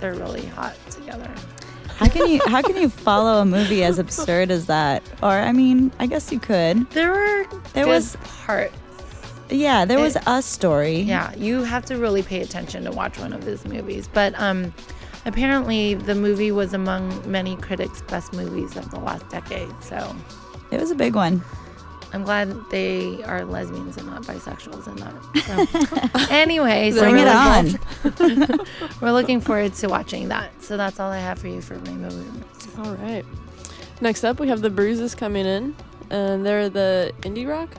they're 0.00 0.14
really 0.14 0.46
hot 0.46 0.74
together. 0.90 1.30
How 1.96 2.08
can 2.08 2.26
you 2.28 2.40
how 2.46 2.60
can 2.62 2.76
you 2.76 2.88
follow 2.88 3.40
a 3.40 3.44
movie 3.44 3.84
as 3.84 3.98
absurd 3.98 4.50
as 4.50 4.66
that? 4.66 5.02
Or 5.22 5.30
I 5.32 5.52
mean, 5.52 5.92
I 5.98 6.06
guess 6.06 6.32
you 6.32 6.40
could. 6.40 6.88
There 6.90 7.10
were 7.10 7.46
There 7.74 7.86
was- 7.86 8.16
parts. 8.44 8.74
Yeah, 9.48 9.84
there 9.84 10.00
was 10.00 10.16
a 10.26 10.42
story. 10.42 10.98
Yeah, 11.02 11.32
you 11.36 11.62
have 11.62 11.84
to 11.86 11.96
really 11.98 12.22
pay 12.24 12.40
attention 12.42 12.82
to 12.82 12.90
watch 12.90 13.16
one 13.16 13.32
of 13.32 13.44
his 13.44 13.64
movies. 13.64 14.08
But 14.12 14.34
um, 14.40 14.74
apparently, 15.26 15.92
the 15.94 16.14
movie 16.14 16.50
was 16.52 16.72
among 16.72 17.30
many 17.30 17.56
critics' 17.56 18.00
best 18.02 18.32
movies 18.32 18.76
of 18.76 18.90
the 18.90 18.98
last 19.00 19.28
decade. 19.28 19.68
So 19.82 20.14
It 20.70 20.80
was 20.80 20.90
a 20.90 20.94
big 20.94 21.14
one. 21.14 21.42
I'm 22.12 22.22
glad 22.22 22.54
they 22.70 23.22
are 23.24 23.44
lesbians 23.44 23.96
and 23.98 24.06
not 24.06 24.22
bisexuals 24.22 24.86
and 24.86 24.98
that. 25.00 26.16
So, 26.16 26.20
anyway, 26.34 26.92
so 26.92 27.00
Bring 27.00 27.16
we're 27.16 27.26
it 27.26 28.24
looking- 28.24 28.42
on. 28.58 28.66
We're 29.02 29.12
looking 29.12 29.40
forward 29.40 29.74
to 29.74 29.88
watching 29.88 30.28
that. 30.28 30.50
So 30.62 30.76
that's 30.76 30.98
all 31.00 31.10
I 31.10 31.18
have 31.18 31.38
for 31.38 31.48
you 31.48 31.60
for 31.60 31.74
Rainbow 31.78 32.08
Rumors. 32.08 32.68
All 32.78 32.94
right. 32.94 33.24
Next 34.00 34.24
up, 34.24 34.38
we 34.40 34.48
have 34.48 34.62
the 34.62 34.70
Bruises 34.70 35.14
coming 35.14 35.44
in, 35.46 35.74
and 36.10 36.46
they're 36.46 36.68
the 36.70 37.12
indie 37.22 37.46
rock. 37.46 37.74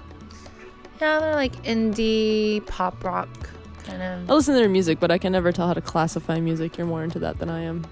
Yeah, 1.01 1.19
they're 1.19 1.35
like 1.35 1.53
indie 1.63 2.65
pop 2.67 3.03
rock 3.03 3.29
kind 3.87 4.01
of. 4.01 4.29
I 4.29 4.33
listen 4.33 4.53
to 4.53 4.59
their 4.59 4.69
music, 4.69 4.99
but 4.99 5.09
I 5.11 5.17
can 5.17 5.31
never 5.31 5.51
tell 5.51 5.67
how 5.67 5.73
to 5.73 5.81
classify 5.81 6.39
music. 6.39 6.77
You're 6.77 6.87
more 6.87 7.03
into 7.03 7.19
that 7.19 7.39
than 7.39 7.49
I 7.49 7.61
am. 7.61 7.85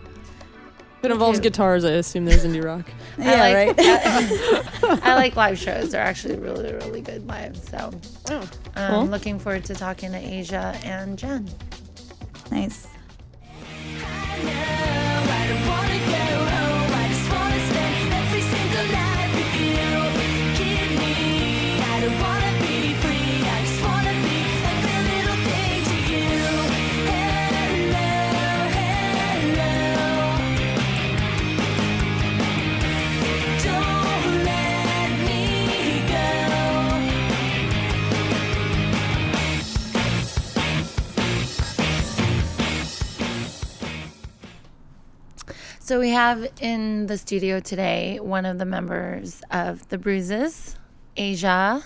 If 1.00 1.06
it 1.06 1.12
involves 1.12 1.40
guitars, 1.40 1.86
I 1.86 1.92
assume 1.92 2.25
there's 2.25 2.44
indie 2.46 2.64
rock. 2.64 2.90
Yeah, 3.20 3.32
I 3.44 3.66
like, 3.66 3.78
right. 3.78 5.00
I, 5.04 5.16
like 5.16 5.36
live 5.36 5.58
shows. 5.58 5.92
They're 5.92 6.02
actually 6.02 6.38
really, 6.38 6.74
really 6.74 7.02
good 7.02 7.25
live. 7.28 7.56
So 7.58 7.92
Oh, 8.30 8.50
I'm 8.75 8.92
Cool. 8.92 9.06
looking 9.06 9.38
forward 9.40 9.64
to 9.66 9.75
talking 9.75 10.12
to 10.12 10.18
Asia 10.18 10.75
and 10.84 11.18
Jen. 11.18 11.48
nice. 12.52 12.88
So 45.86 46.00
we 46.00 46.10
have 46.10 46.48
in 46.62 47.06
the 47.06 47.15
studio 47.15 47.60
today 47.60 48.20
one 48.20 48.48
of 48.48 48.58
the 48.58 48.65
members 48.65 49.44
of 49.51 49.88
the 49.89 50.00
Bruises, 50.00 50.75
Asia. 51.15 51.84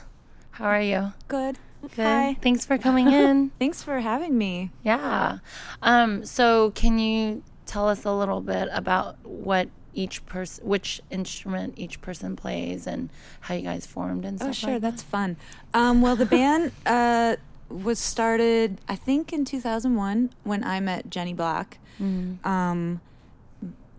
How 0.52 0.66
are 0.68 0.82
you? 0.82 1.12
Good. 1.28 1.58
Good. 1.82 2.06
Hi. 2.06 2.38
Thanks 2.42 2.66
for 2.66 2.78
coming 2.78 3.08
in. 3.12 3.52
Thanks 3.60 3.84
for 3.84 4.00
having 4.00 4.38
me. 4.38 4.72
yeah. 4.84 5.40
Um, 5.82 6.24
so 6.24 6.72
can 6.72 6.98
you 6.98 7.44
tell 7.66 7.90
us 7.90 8.06
a 8.06 8.14
little 8.14 8.40
bit 8.40 8.70
about 8.72 9.18
what 9.26 9.68
each 9.94 10.26
person, 10.26 10.66
which 10.66 11.02
instrument 11.12 11.74
each 11.76 12.00
person 12.00 12.38
plays, 12.38 12.88
and 12.88 13.10
how 13.42 13.54
you 13.56 13.64
guys 13.64 13.86
formed 13.86 14.24
and 14.24 14.38
stuff? 14.40 14.50
Oh, 14.50 14.54
sure. 14.54 14.72
like 14.76 14.82
That's 14.82 15.04
fun. 15.04 15.36
Um, 15.74 16.02
well, 16.02 16.16
the 16.16 16.26
band 16.38 16.72
uh, 16.86 17.36
was 17.68 18.00
started, 18.00 18.80
I 18.88 18.96
think, 18.96 19.34
in 19.34 19.44
2001 19.44 20.30
when 20.46 20.64
I 20.64 20.80
met 20.80 21.10
Jenny 21.10 21.34
Black. 21.34 21.80
Um, 22.00 23.02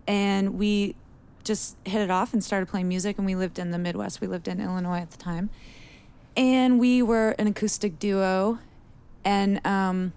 and 0.07 0.57
we 0.57 0.95
just 1.43 1.75
hit 1.85 2.01
it 2.01 2.11
off 2.11 2.33
and 2.33 2.43
started 2.43 2.67
playing 2.67 2.87
music. 2.87 3.17
And 3.17 3.25
we 3.25 3.35
lived 3.35 3.59
in 3.59 3.71
the 3.71 3.77
Midwest. 3.77 4.21
We 4.21 4.27
lived 4.27 4.47
in 4.47 4.59
Illinois 4.59 4.99
at 4.99 5.11
the 5.11 5.17
time. 5.17 5.49
And 6.35 6.79
we 6.79 7.01
were 7.01 7.31
an 7.39 7.47
acoustic 7.47 7.99
duo. 7.99 8.59
And 9.23 9.65
um, 9.65 10.13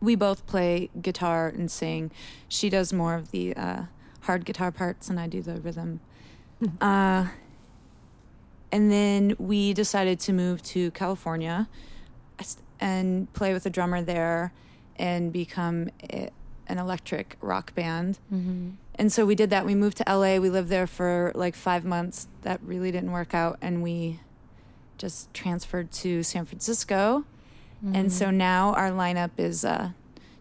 we 0.00 0.14
both 0.14 0.46
play 0.46 0.90
guitar 1.00 1.48
and 1.48 1.70
sing. 1.70 2.10
She 2.48 2.68
does 2.68 2.92
more 2.92 3.14
of 3.14 3.30
the 3.30 3.54
uh, 3.56 3.82
hard 4.22 4.44
guitar 4.44 4.70
parts, 4.70 5.08
and 5.08 5.18
I 5.18 5.26
do 5.26 5.42
the 5.42 5.60
rhythm. 5.60 6.00
uh, 6.80 7.28
and 8.72 8.90
then 8.90 9.36
we 9.38 9.72
decided 9.72 10.20
to 10.20 10.32
move 10.32 10.62
to 10.64 10.90
California 10.92 11.68
and 12.80 13.32
play 13.32 13.52
with 13.52 13.64
a 13.64 13.70
drummer 13.70 14.02
there 14.02 14.52
and 14.96 15.32
become 15.32 15.90
a, 16.10 16.30
an 16.68 16.78
electric 16.78 17.36
rock 17.40 17.74
band. 17.74 18.18
And 18.98 19.12
so 19.12 19.26
we 19.26 19.34
did 19.34 19.50
that. 19.50 19.66
We 19.66 19.74
moved 19.74 19.98
to 19.98 20.04
LA. 20.06 20.38
We 20.38 20.48
lived 20.50 20.68
there 20.70 20.86
for 20.86 21.32
like 21.34 21.54
five 21.54 21.84
months. 21.84 22.28
That 22.42 22.60
really 22.62 22.90
didn't 22.90 23.12
work 23.12 23.34
out. 23.34 23.58
And 23.60 23.82
we 23.82 24.20
just 24.98 25.32
transferred 25.34 25.92
to 25.92 26.22
San 26.22 26.44
Francisco. 26.46 27.24
And 27.94 28.10
so 28.10 28.30
now 28.30 28.72
our 28.74 28.90
lineup 28.90 29.32
is 29.36 29.64
uh, 29.64 29.90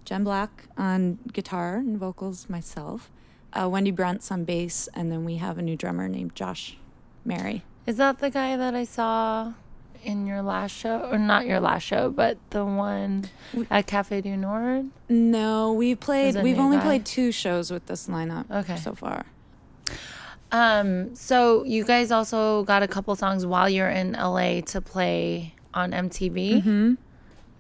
Jen 0.06 0.24
Black 0.24 0.64
on 0.78 1.20
guitar 1.34 1.76
and 1.76 1.98
vocals, 2.00 2.50
myself, 2.50 3.12
uh, 3.54 3.68
Wendy 3.70 3.92
Brunts 3.92 4.32
on 4.32 4.46
bass, 4.46 4.88
and 4.96 5.12
then 5.12 5.26
we 5.26 5.36
have 5.38 5.58
a 5.58 5.62
new 5.62 5.76
drummer 5.76 6.08
named 6.08 6.34
Josh 6.34 6.78
Mary. 7.24 7.64
Is 7.86 7.98
that 7.98 8.20
the 8.20 8.30
guy 8.32 8.56
that 8.58 8.74
I 8.74 8.84
saw 8.86 9.54
in 10.06 10.26
your 10.28 10.42
last 10.42 10.72
show, 10.76 11.10
or 11.12 11.18
not 11.18 11.46
your 11.46 11.60
last 11.60 11.84
show, 11.84 12.10
but 12.10 12.38
the 12.52 12.64
one 12.64 13.26
at 13.70 13.88
Cafe 13.88 14.22
du 14.22 14.38
Nord? 14.38 14.90
No, 15.10 15.74
we 15.74 15.96
played. 15.96 16.36
We've 16.42 16.60
only 16.60 16.78
guy? 16.78 16.84
played 16.84 17.06
two 17.06 17.32
shows 17.32 17.72
with 17.72 17.86
this 17.88 18.08
lineup 18.08 18.50
Okay. 18.50 18.78
so 18.78 18.94
far. 18.94 19.26
Um, 20.52 21.16
so 21.16 21.64
you 21.66 21.84
guys 21.84 22.12
also 22.12 22.64
got 22.64 22.84
a 22.84 22.88
couple 22.88 23.16
songs 23.16 23.46
while 23.46 23.68
you're 23.70 23.90
in 23.90 24.14
LA 24.14 24.62
to 24.62 24.80
play 24.82 25.54
on 25.74 25.92
MTV. 25.92 26.62
Mm-hmm. 26.62 26.94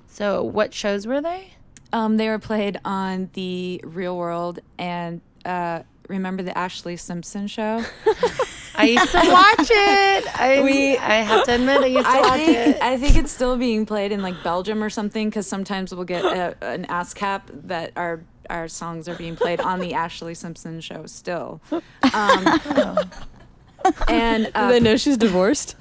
So 0.08 0.44
what 0.44 0.74
shows 0.74 1.06
were 1.06 1.20
they? 1.22 1.52
Um, 1.92 2.18
they 2.18 2.30
were 2.30 2.40
played 2.40 2.80
on 2.86 3.30
the 3.34 3.82
Real 3.84 4.18
World 4.18 4.60
and 4.78 5.22
uh, 5.44 5.82
remember 6.08 6.44
the 6.44 6.52
Ashlee 6.52 7.00
Simpson 7.00 7.48
show. 7.48 7.84
I 8.78 8.84
used 8.86 9.12
to 9.12 9.18
watch 9.18 9.68
it. 9.72 10.40
I 10.40 10.62
We- 10.64 10.98
I 10.98 11.16
have 11.16 11.46
to 11.46 11.56
admit 11.56 11.82
I 11.82 11.86
used 11.88 12.06
to 12.06 12.12
I 12.12 12.22
watch 12.22 12.34
think 12.40 12.58
it. 12.58 12.82
I 12.82 12.98
think 12.98 13.16
it's 13.18 13.32
still 13.32 13.58
being 13.58 13.86
played 13.86 14.12
in 14.12 14.22
like 14.22 14.36
Belgium 14.44 14.84
or 14.84 14.90
something 14.90 15.30
because 15.30 15.48
sometimes 15.48 15.94
we'll 15.94 16.04
get 16.06 16.24
a, 16.26 16.56
an 16.62 16.86
ASCAP 16.86 17.42
that 17.68 17.92
our 17.96 18.22
our 18.50 18.68
songs 18.68 19.08
are 19.10 19.16
being 19.16 19.36
played 19.36 19.60
on 19.60 19.80
the 19.80 19.92
Ashlee 20.04 20.38
Simpson 20.38 20.80
show 20.82 21.06
still. 21.08 21.62
Um, 22.14 22.60
and 24.08 24.46
Do 24.46 24.52
uh, 24.56 24.70
they 24.70 24.80
know 24.80 24.98
she's 24.98 25.18
divorced? 25.18 25.76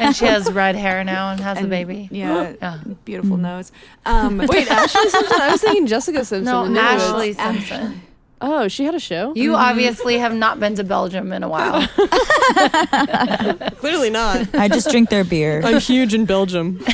and 0.00 0.14
she 0.14 0.24
has 0.26 0.50
red 0.52 0.74
hair 0.74 1.04
now 1.04 1.30
and 1.30 1.40
has 1.40 1.60
a 1.62 1.66
baby. 1.66 2.08
Yeah, 2.10 2.54
Yeah. 2.60 2.78
beautiful 3.04 3.36
nose. 3.36 3.70
Um, 4.06 4.38
Wait, 4.38 4.66
Ashlee 4.68 5.08
Simpson? 5.10 5.40
I 5.40 5.50
was 5.52 5.60
thinking 5.60 5.86
Jessica 5.86 6.24
Simpson. 6.24 6.44
No, 6.44 6.64
in 6.64 6.72
Neighborhoods. 6.74 7.02
Ashlee 7.04 7.34
Ashlee. 7.36 7.52
Simpson. 7.68 8.02
Oh, 8.46 8.68
she 8.68 8.84
had 8.84 8.94
a 8.94 9.00
show? 9.00 9.32
You 9.34 9.54
obviously 9.54 10.18
have 10.18 10.34
not 10.34 10.60
been 10.60 10.74
to 10.74 10.84
Belgium 10.84 11.32
in 11.32 11.42
a 11.42 11.48
while. 11.48 11.80
Clearly 13.78 14.10
not. 14.10 14.54
I 14.54 14.68
just 14.68 14.90
drink 14.90 15.08
their 15.08 15.24
beer. 15.24 15.62
I'm 15.64 15.80
huge 15.80 16.12
in 16.12 16.26
Belgium. 16.26 16.84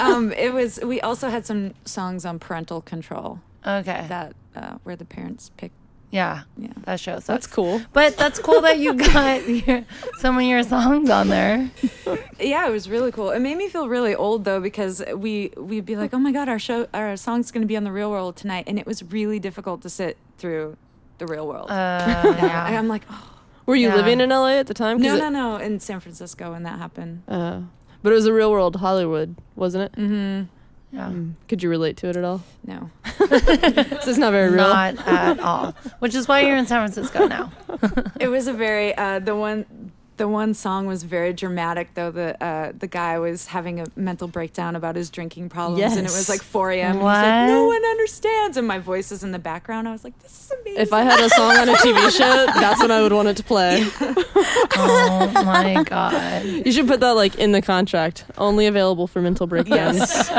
um, 0.00 0.32
it 0.32 0.52
was. 0.54 0.78
We 0.84 1.00
also 1.00 1.28
had 1.30 1.44
some 1.46 1.74
songs 1.84 2.24
on 2.24 2.38
parental 2.38 2.80
control 2.80 3.40
Okay. 3.66 4.06
that 4.08 4.34
uh, 4.54 4.76
where 4.84 4.94
the 4.94 5.04
parents 5.04 5.50
pick. 5.56 5.72
Yeah. 6.12 6.42
Yeah. 6.56 6.68
That 6.84 7.00
show 7.00 7.14
sucks. 7.14 7.26
That's 7.26 7.46
cool. 7.48 7.82
But 7.92 8.16
that's 8.16 8.38
cool 8.38 8.60
that 8.60 8.78
you 8.78 8.94
got 8.94 9.48
your, 9.48 9.84
some 10.18 10.36
of 10.36 10.44
your 10.44 10.62
songs 10.62 11.10
on 11.10 11.26
there. 11.28 11.68
Yeah, 12.38 12.68
it 12.68 12.70
was 12.70 12.88
really 12.88 13.10
cool. 13.10 13.32
It 13.32 13.40
made 13.40 13.56
me 13.56 13.68
feel 13.68 13.88
really 13.88 14.14
old 14.14 14.44
though 14.44 14.60
because 14.60 15.02
we 15.16 15.50
we'd 15.56 15.84
be 15.84 15.96
like, 15.96 16.14
"Oh 16.14 16.20
my 16.20 16.30
god, 16.30 16.48
our 16.48 16.60
show, 16.60 16.86
our 16.94 17.16
song's 17.16 17.50
going 17.50 17.62
to 17.62 17.66
be 17.66 17.76
on 17.76 17.82
the 17.82 17.90
Real 17.90 18.10
World 18.12 18.36
tonight," 18.36 18.64
and 18.68 18.78
it 18.78 18.86
was 18.86 19.02
really 19.02 19.40
difficult 19.40 19.82
to 19.82 19.90
sit 19.90 20.16
through 20.38 20.76
the 21.18 21.26
Real 21.26 21.46
World. 21.46 21.70
Uh, 21.70 21.74
yeah. 22.42 22.64
I'm 22.78 22.88
like, 22.88 23.02
oh, 23.10 23.30
Were 23.66 23.76
you 23.76 23.88
Yeah. 23.88 23.96
living 23.96 24.20
in 24.20 24.30
LA 24.30 24.58
at 24.58 24.66
the 24.66 24.74
time? 24.74 25.00
no, 25.00 25.14
it- 25.14 25.18
no, 25.18 25.28
no, 25.28 25.56
in 25.56 25.80
San 25.80 26.00
Francisco 26.00 26.52
when 26.52 26.62
that 26.64 26.78
happened. 26.78 27.22
Uh, 27.28 27.60
but 28.02 28.12
it 28.12 28.16
was 28.16 28.26
a 28.26 28.32
real 28.32 28.50
world 28.50 28.76
Hollywood, 28.76 29.34
wasn't 29.56 29.84
it? 29.84 29.92
Mm-hmm. 30.00 30.96
yeah. 30.96 31.06
Mm. 31.08 31.34
Could 31.48 31.62
you 31.62 31.70
relate 31.70 31.96
to 31.98 32.08
it 32.08 32.16
at 32.16 32.24
all? 32.24 32.42
No. 32.66 32.90
So 34.04 34.10
it's 34.10 34.18
not 34.18 34.32
very 34.32 34.50
real. 34.50 34.68
Not 34.68 34.98
at 35.08 35.40
all. 35.40 35.74
Which 36.00 36.14
is 36.14 36.28
why 36.28 36.40
you're 36.40 36.56
in 36.56 36.66
San 36.66 36.86
Francisco 36.86 37.26
now. 37.26 37.50
it 38.20 38.28
was 38.28 38.46
a 38.48 38.52
very 38.52 38.94
uh, 38.96 39.18
the 39.20 39.34
one 39.34 39.83
the 40.16 40.28
one 40.28 40.54
song 40.54 40.86
was 40.86 41.02
very 41.02 41.32
dramatic 41.32 41.94
though 41.94 42.10
the 42.10 42.42
uh, 42.42 42.72
the 42.78 42.86
guy 42.86 43.18
was 43.18 43.46
having 43.46 43.80
a 43.80 43.84
mental 43.96 44.28
breakdown 44.28 44.76
about 44.76 44.94
his 44.96 45.10
drinking 45.10 45.48
problems 45.48 45.96
and 45.96 46.06
it 46.06 46.12
was 46.12 46.28
like 46.28 46.42
4 46.42 46.70
a.m. 46.72 46.86
and 46.92 46.98
he's 46.98 47.04
like 47.04 47.48
no 47.48 47.64
one 47.66 47.84
understands 47.84 48.56
and 48.56 48.66
my 48.68 48.78
voice 48.78 49.10
is 49.10 49.24
in 49.24 49.32
the 49.32 49.38
background 49.38 49.88
I 49.88 49.92
was 49.92 50.04
like 50.04 50.18
this 50.20 50.32
is 50.44 50.52
amazing 50.60 50.82
If 50.82 50.92
I 50.92 51.02
had 51.02 51.18
a 51.20 51.28
song 51.30 51.56
on 51.56 51.68
a 51.68 51.74
TV 51.74 52.10
show, 52.16 52.46
that's 52.46 52.80
what 52.80 52.90
I 52.90 53.02
would 53.02 53.12
want 53.12 53.28
it 53.28 53.36
to 53.38 53.42
play. 53.44 53.84
Oh 54.76 55.30
my 55.44 55.82
God. 55.84 56.44
You 56.44 56.72
should 56.72 56.88
put 56.88 57.00
that 57.00 57.12
like 57.12 57.36
in 57.36 57.52
the 57.52 57.62
contract. 57.62 58.24
Only 58.38 58.66
available 58.66 59.06
for 59.06 59.20
mental 59.22 59.46
breakdowns. 59.46 59.98
yes 59.98 60.30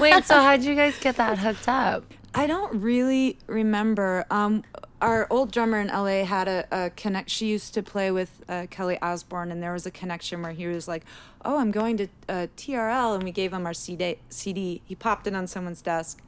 Wait, 0.00 0.24
so 0.24 0.34
how'd 0.40 0.62
you 0.62 0.74
guys 0.74 0.98
get 1.00 1.16
that 1.16 1.38
hooked 1.38 1.68
up? 1.68 2.04
I 2.34 2.46
don't 2.46 2.80
really 2.82 3.38
remember 3.46 4.26
um 4.30 4.62
our 5.02 5.26
old 5.30 5.52
drummer 5.52 5.78
in 5.80 5.88
LA 5.88 6.24
had 6.24 6.48
a, 6.48 6.66
a 6.70 6.90
connect. 6.90 7.30
She 7.30 7.46
used 7.48 7.74
to 7.74 7.82
play 7.82 8.10
with 8.10 8.42
uh, 8.48 8.66
Kelly 8.70 8.98
Osbourne, 9.02 9.52
and 9.52 9.62
there 9.62 9.72
was 9.72 9.84
a 9.86 9.90
connection 9.90 10.42
where 10.42 10.52
he 10.52 10.66
was 10.66 10.88
like, 10.88 11.04
"Oh, 11.44 11.58
I'm 11.58 11.70
going 11.70 11.96
to 11.98 12.08
uh, 12.28 12.46
TRL," 12.56 13.14
and 13.14 13.22
we 13.22 13.30
gave 13.32 13.52
him 13.52 13.66
our 13.66 13.74
CD. 13.74 14.18
CD. 14.30 14.80
He 14.84 14.94
popped 14.94 15.26
it 15.26 15.34
on 15.34 15.46
someone's 15.46 15.82
desk, 15.82 16.22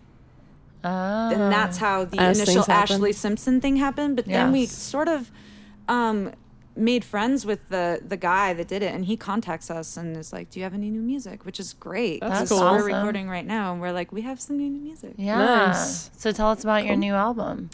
Oh. 0.84 0.88
and 1.32 1.50
that's 1.52 1.78
how 1.78 2.04
the 2.04 2.20
As 2.20 2.38
initial. 2.40 2.62
Ashlee 2.64 3.14
Simpson 3.14 3.60
thing 3.60 3.76
happened. 3.76 4.16
But 4.16 4.26
then 4.26 4.52
we 4.52 4.66
sort 4.66 5.08
of 5.08 5.30
um, 5.88 6.32
made 6.76 7.04
friends 7.04 7.46
with 7.46 7.68
the 7.70 8.00
the 8.06 8.16
guy 8.18 8.52
that 8.52 8.68
did 8.68 8.82
it, 8.82 8.94
and 8.94 9.06
he 9.06 9.16
contacts 9.16 9.70
us 9.70 9.96
and 9.96 10.16
is 10.16 10.32
like, 10.32 10.50
"Do 10.50 10.60
you 10.60 10.64
have 10.64 10.74
any 10.74 10.90
new 10.90 11.00
music?" 11.02 11.46
Which 11.46 11.58
is 11.58 11.72
great. 11.72 12.20
That's 12.20 12.40
because 12.42 12.50
cool. 12.50 12.60
We're 12.60 12.84
recording 12.84 13.28
right 13.30 13.46
now, 13.46 13.72
and 13.72 13.80
we're 13.80 13.92
like, 13.92 14.12
"We 14.12 14.20
have 14.22 14.40
some 14.40 14.58
new 14.58 14.70
music." 14.70 15.14
Yeah. 15.16 15.38
Nice. 15.38 16.10
So 16.18 16.32
tell 16.32 16.50
us 16.50 16.62
about 16.62 16.84
your 16.84 16.96
new 16.96 17.14
album. 17.14 17.70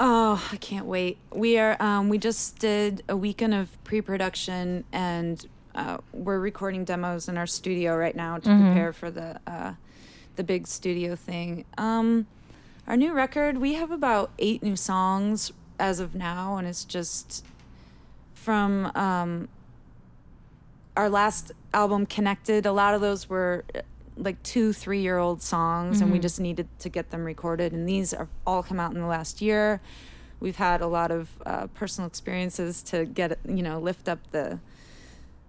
Oh, 0.00 0.48
I 0.52 0.56
can't 0.56 0.86
wait. 0.86 1.18
We 1.32 1.58
are 1.58 1.80
um, 1.82 2.08
we 2.08 2.18
just 2.18 2.58
did 2.58 3.02
a 3.08 3.16
weekend 3.16 3.54
of 3.54 3.82
pre-production 3.84 4.84
and 4.92 5.44
uh, 5.74 5.98
we're 6.12 6.38
recording 6.38 6.84
demos 6.84 7.28
in 7.28 7.36
our 7.36 7.46
studio 7.46 7.96
right 7.96 8.14
now 8.14 8.38
to 8.38 8.48
prepare 8.48 8.92
for 8.92 9.10
the 9.10 9.40
uh, 9.46 9.74
the 10.36 10.44
big 10.44 10.66
studio 10.68 11.16
thing. 11.16 11.64
Um, 11.76 12.26
our 12.86 12.96
new 12.96 13.12
record, 13.12 13.58
we 13.58 13.74
have 13.74 13.90
about 13.90 14.30
eight 14.38 14.62
new 14.62 14.76
songs 14.76 15.52
as 15.80 15.98
of 16.00 16.14
now, 16.14 16.56
and 16.56 16.66
it's 16.66 16.84
just 16.84 17.44
from 18.34 18.92
um, 18.94 19.48
our 20.96 21.10
last 21.10 21.52
album, 21.74 22.06
Connected. 22.06 22.66
A 22.66 22.72
lot 22.72 22.94
of 22.94 23.00
those 23.00 23.28
were 23.28 23.64
like 24.18 24.42
two, 24.42 24.72
three 24.72 25.00
year 25.00 25.18
old 25.18 25.40
songs, 25.42 26.00
and 26.00 26.12
we 26.12 26.18
just 26.18 26.40
needed 26.40 26.66
to 26.80 26.88
get 26.88 27.10
them 27.10 27.24
recorded. 27.24 27.72
And 27.72 27.88
these 27.88 28.12
are 28.12 28.28
all 28.46 28.62
come 28.62 28.80
out 28.80 28.92
in 28.92 29.00
the 29.00 29.06
last 29.06 29.40
year. 29.40 29.80
We've 30.40 30.56
had 30.56 30.80
a 30.80 30.86
lot 30.86 31.10
of 31.10 31.28
uh, 31.46 31.66
personal 31.68 32.06
experiences 32.06 32.82
to 32.84 33.04
get, 33.06 33.38
you 33.46 33.62
know, 33.62 33.78
lift 33.80 34.08
up 34.08 34.18
the 34.30 34.60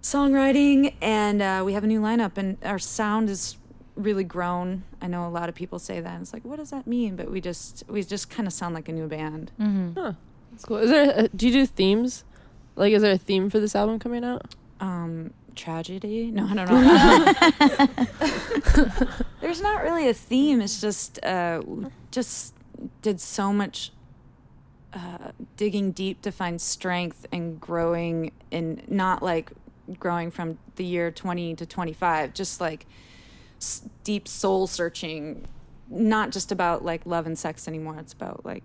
songwriting, 0.01 0.93
and 1.01 1.41
uh, 1.41 1.61
we 1.65 1.73
have 1.73 1.83
a 1.83 1.87
new 1.87 2.01
lineup, 2.01 2.37
and 2.37 2.57
our 2.63 2.79
sound 2.79 3.29
is 3.29 3.57
really 3.95 4.23
grown. 4.23 4.83
I 5.01 5.07
know 5.07 5.27
a 5.27 5.29
lot 5.29 5.49
of 5.49 5.55
people 5.55 5.77
say 5.79 5.99
that. 5.99 6.13
And 6.13 6.21
it's 6.21 6.33
like, 6.33 6.45
what 6.45 6.57
does 6.57 6.69
that 6.71 6.87
mean? 6.87 7.15
But 7.15 7.29
we 7.29 7.41
just 7.41 7.83
we 7.89 8.01
just 8.03 8.29
kind 8.29 8.47
of 8.47 8.53
sound 8.53 8.73
like 8.75 8.87
a 8.89 8.93
new 8.93 9.07
band. 9.07 9.51
Huh. 9.95 10.13
That's 10.51 10.65
cool. 10.65 10.77
Is 10.77 10.89
there? 10.89 11.13
A, 11.25 11.27
do 11.29 11.47
you 11.47 11.53
do 11.53 11.65
themes? 11.65 12.23
Like, 12.75 12.93
is 12.93 13.01
there 13.01 13.11
a 13.13 13.17
theme 13.17 13.49
for 13.49 13.59
this 13.59 13.75
album 13.75 13.99
coming 13.99 14.23
out? 14.23 14.53
um 14.81 15.33
tragedy? 15.59 16.31
No 16.31 16.45
i 16.47 16.53
don't 16.55 16.69
know. 16.69 17.87
There's 19.41 19.61
not 19.61 19.83
really 19.83 20.07
a 20.09 20.13
theme 20.13 20.61
it's 20.61 20.79
just 20.81 21.23
uh 21.23 21.61
just 22.11 22.53
did 23.01 23.19
so 23.21 23.51
much 23.53 23.91
uh 24.93 25.31
digging 25.57 25.91
deep 25.91 26.21
to 26.21 26.31
find 26.31 26.59
strength 26.61 27.25
and 27.31 27.59
growing 27.59 28.31
and 28.51 28.81
not 28.89 29.21
like 29.21 29.51
growing 29.99 30.31
from 30.31 30.57
the 30.75 30.85
year 30.85 31.11
20 31.11 31.55
to 31.55 31.65
25 31.65 32.33
just 32.33 32.61
like 32.61 32.85
s- 33.59 33.83
deep 34.03 34.27
soul 34.27 34.67
searching 34.67 35.45
not 35.89 36.29
just 36.31 36.51
about 36.51 36.85
like 36.85 37.05
love 37.05 37.25
and 37.25 37.37
sex 37.37 37.67
anymore 37.67 37.97
it's 37.99 38.13
about 38.13 38.45
like 38.45 38.63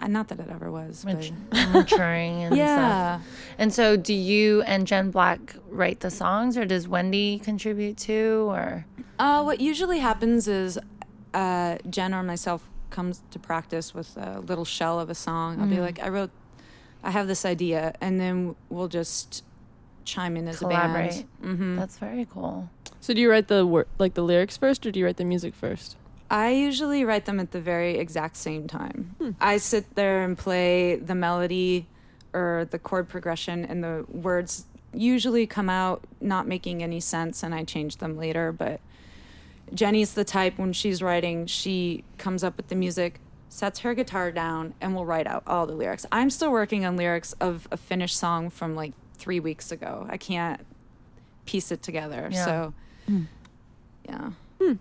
uh, 0.00 0.06
not 0.08 0.28
that 0.28 0.40
it 0.40 0.48
ever 0.50 0.70
was 0.70 1.04
but 1.04 1.30
Mat- 1.52 1.72
maturing 1.72 2.42
and 2.44 2.56
yeah 2.56 3.18
stuff. 3.18 3.28
And 3.58 3.72
so 3.72 3.96
do 3.96 4.12
you 4.14 4.62
and 4.62 4.86
Jen 4.86 5.10
Black 5.10 5.56
write 5.68 6.00
the 6.00 6.10
songs 6.10 6.56
or 6.56 6.64
does 6.64 6.88
Wendy 6.88 7.38
contribute 7.38 7.96
too 7.96 8.46
or 8.50 8.84
Uh, 9.18 9.42
what 9.42 9.60
usually 9.60 10.00
happens 10.00 10.48
is 10.48 10.78
uh, 11.32 11.76
Jen 11.88 12.12
or 12.14 12.22
myself 12.22 12.68
comes 12.90 13.22
to 13.30 13.38
practice 13.38 13.92
with 13.94 14.16
a 14.16 14.40
little 14.40 14.64
shell 14.64 15.00
of 15.00 15.10
a 15.10 15.14
song. 15.14 15.60
I'll 15.60 15.66
be 15.68 15.80
like, 15.80 16.00
I 16.00 16.08
wrote, 16.08 16.30
I 17.02 17.10
have 17.10 17.26
this 17.26 17.44
idea, 17.44 17.92
and 18.00 18.20
then 18.20 18.54
we'll 18.68 18.86
just 18.88 19.42
chime 20.04 20.36
in 20.36 20.46
as 20.46 20.56
a 20.56 20.58
collaborate? 20.58 21.24
band. 21.42 21.58
hmm 21.58 21.76
That's 21.76 21.98
very 21.98 22.24
cool. 22.30 22.68
So 23.00 23.12
do 23.14 23.20
you 23.20 23.28
write 23.30 23.48
the 23.48 23.66
wor- 23.66 23.86
like 23.98 24.14
the 24.14 24.22
lyrics 24.22 24.56
first, 24.56 24.86
or 24.86 24.90
do 24.92 25.00
you 25.00 25.06
write 25.06 25.16
the 25.16 25.24
music 25.24 25.54
first? 25.54 25.96
I 26.34 26.50
usually 26.50 27.04
write 27.04 27.26
them 27.26 27.38
at 27.38 27.52
the 27.52 27.60
very 27.60 27.96
exact 27.96 28.36
same 28.36 28.66
time. 28.66 29.14
Hmm. 29.18 29.30
I 29.40 29.58
sit 29.58 29.94
there 29.94 30.24
and 30.24 30.36
play 30.36 30.96
the 30.96 31.14
melody 31.14 31.86
or 32.32 32.66
the 32.72 32.78
chord 32.80 33.08
progression, 33.08 33.64
and 33.64 33.84
the 33.84 34.04
words 34.08 34.66
usually 34.92 35.46
come 35.46 35.70
out 35.70 36.04
not 36.20 36.48
making 36.48 36.82
any 36.82 36.98
sense, 36.98 37.44
and 37.44 37.54
I 37.54 37.62
change 37.62 37.98
them 37.98 38.16
later. 38.16 38.50
But 38.50 38.80
Jenny's 39.72 40.14
the 40.14 40.24
type 40.24 40.58
when 40.58 40.72
she's 40.72 41.00
writing, 41.00 41.46
she 41.46 42.02
comes 42.18 42.42
up 42.42 42.56
with 42.56 42.66
the 42.66 42.74
music, 42.74 43.20
sets 43.48 43.78
her 43.78 43.94
guitar 43.94 44.32
down, 44.32 44.74
and 44.80 44.92
will 44.92 45.06
write 45.06 45.28
out 45.28 45.44
all 45.46 45.68
the 45.68 45.74
lyrics. 45.74 46.04
I'm 46.10 46.30
still 46.30 46.50
working 46.50 46.84
on 46.84 46.96
lyrics 46.96 47.32
of 47.34 47.68
a 47.70 47.76
finished 47.76 48.16
song 48.16 48.50
from 48.50 48.74
like 48.74 48.92
three 49.16 49.38
weeks 49.38 49.70
ago. 49.70 50.04
I 50.10 50.16
can't 50.16 50.66
piece 51.46 51.70
it 51.70 51.80
together. 51.80 52.28
Yeah. 52.32 52.44
So, 52.44 52.74
hmm. 53.06 53.22
yeah. 54.04 54.30
Hmm. 54.60 54.72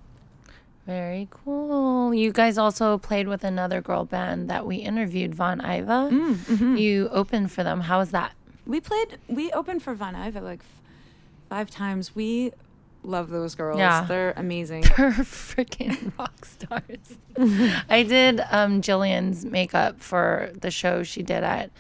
Very 0.86 1.28
cool. 1.32 2.14
You 2.14 2.34
guys 2.34 2.58
also 2.58 2.98
played 2.98 3.28
with 3.28 3.44
another 3.44 3.82
girl 3.82 4.04
band 4.06 4.50
that 4.50 4.66
we 4.66 4.78
interviewed, 4.78 5.34
Von 5.34 5.60
Iva. 5.62 6.10
Mm-hmm. 6.12 6.76
You 6.76 7.10
opened 7.10 7.52
for 7.52 7.64
them. 7.64 7.82
How 7.82 8.00
was 8.00 8.12
that? 8.12 8.34
We 8.66 8.82
played. 8.82 9.18
We 9.28 9.52
opened 9.52 9.82
for 9.82 9.94
Von 9.94 10.14
Iva 10.16 10.42
like 10.42 10.60
f- 10.60 10.82
five 11.50 11.70
times. 11.70 12.14
We 12.16 12.52
love 13.02 13.30
those 13.30 13.56
girls. 13.56 13.78
Yeah. 13.78 14.04
they're 14.06 14.34
amazing. 14.36 14.82
They're 14.98 15.12
freaking 15.12 16.12
rock 16.20 16.44
stars. 16.46 17.18
I 17.90 18.04
did 18.04 18.42
um, 18.52 18.82
Jillian's 18.82 19.46
makeup 19.46 20.00
for 20.02 20.52
the 20.60 20.72
show 20.72 21.04
she 21.04 21.24
did 21.24 21.44
at 21.44 21.72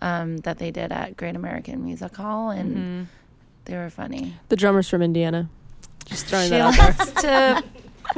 um, 0.00 0.38
that 0.38 0.58
they 0.58 0.70
did 0.70 0.90
at 0.92 1.16
Great 1.16 1.34
American 1.36 1.84
Music 1.84 2.14
Hall, 2.16 2.50
and 2.50 2.76
Mm-hmm. 2.76 3.02
they 3.64 3.76
were 3.76 3.90
funny. 3.90 4.34
The 4.48 4.56
drummer's 4.56 4.88
from 4.88 5.02
Indiana. 5.02 5.48
Just 6.04 6.26
throwing 6.26 6.44
She 6.46 6.50
that 6.50 6.88
out 7.00 7.14
there. 7.22 7.54
to 7.62 7.64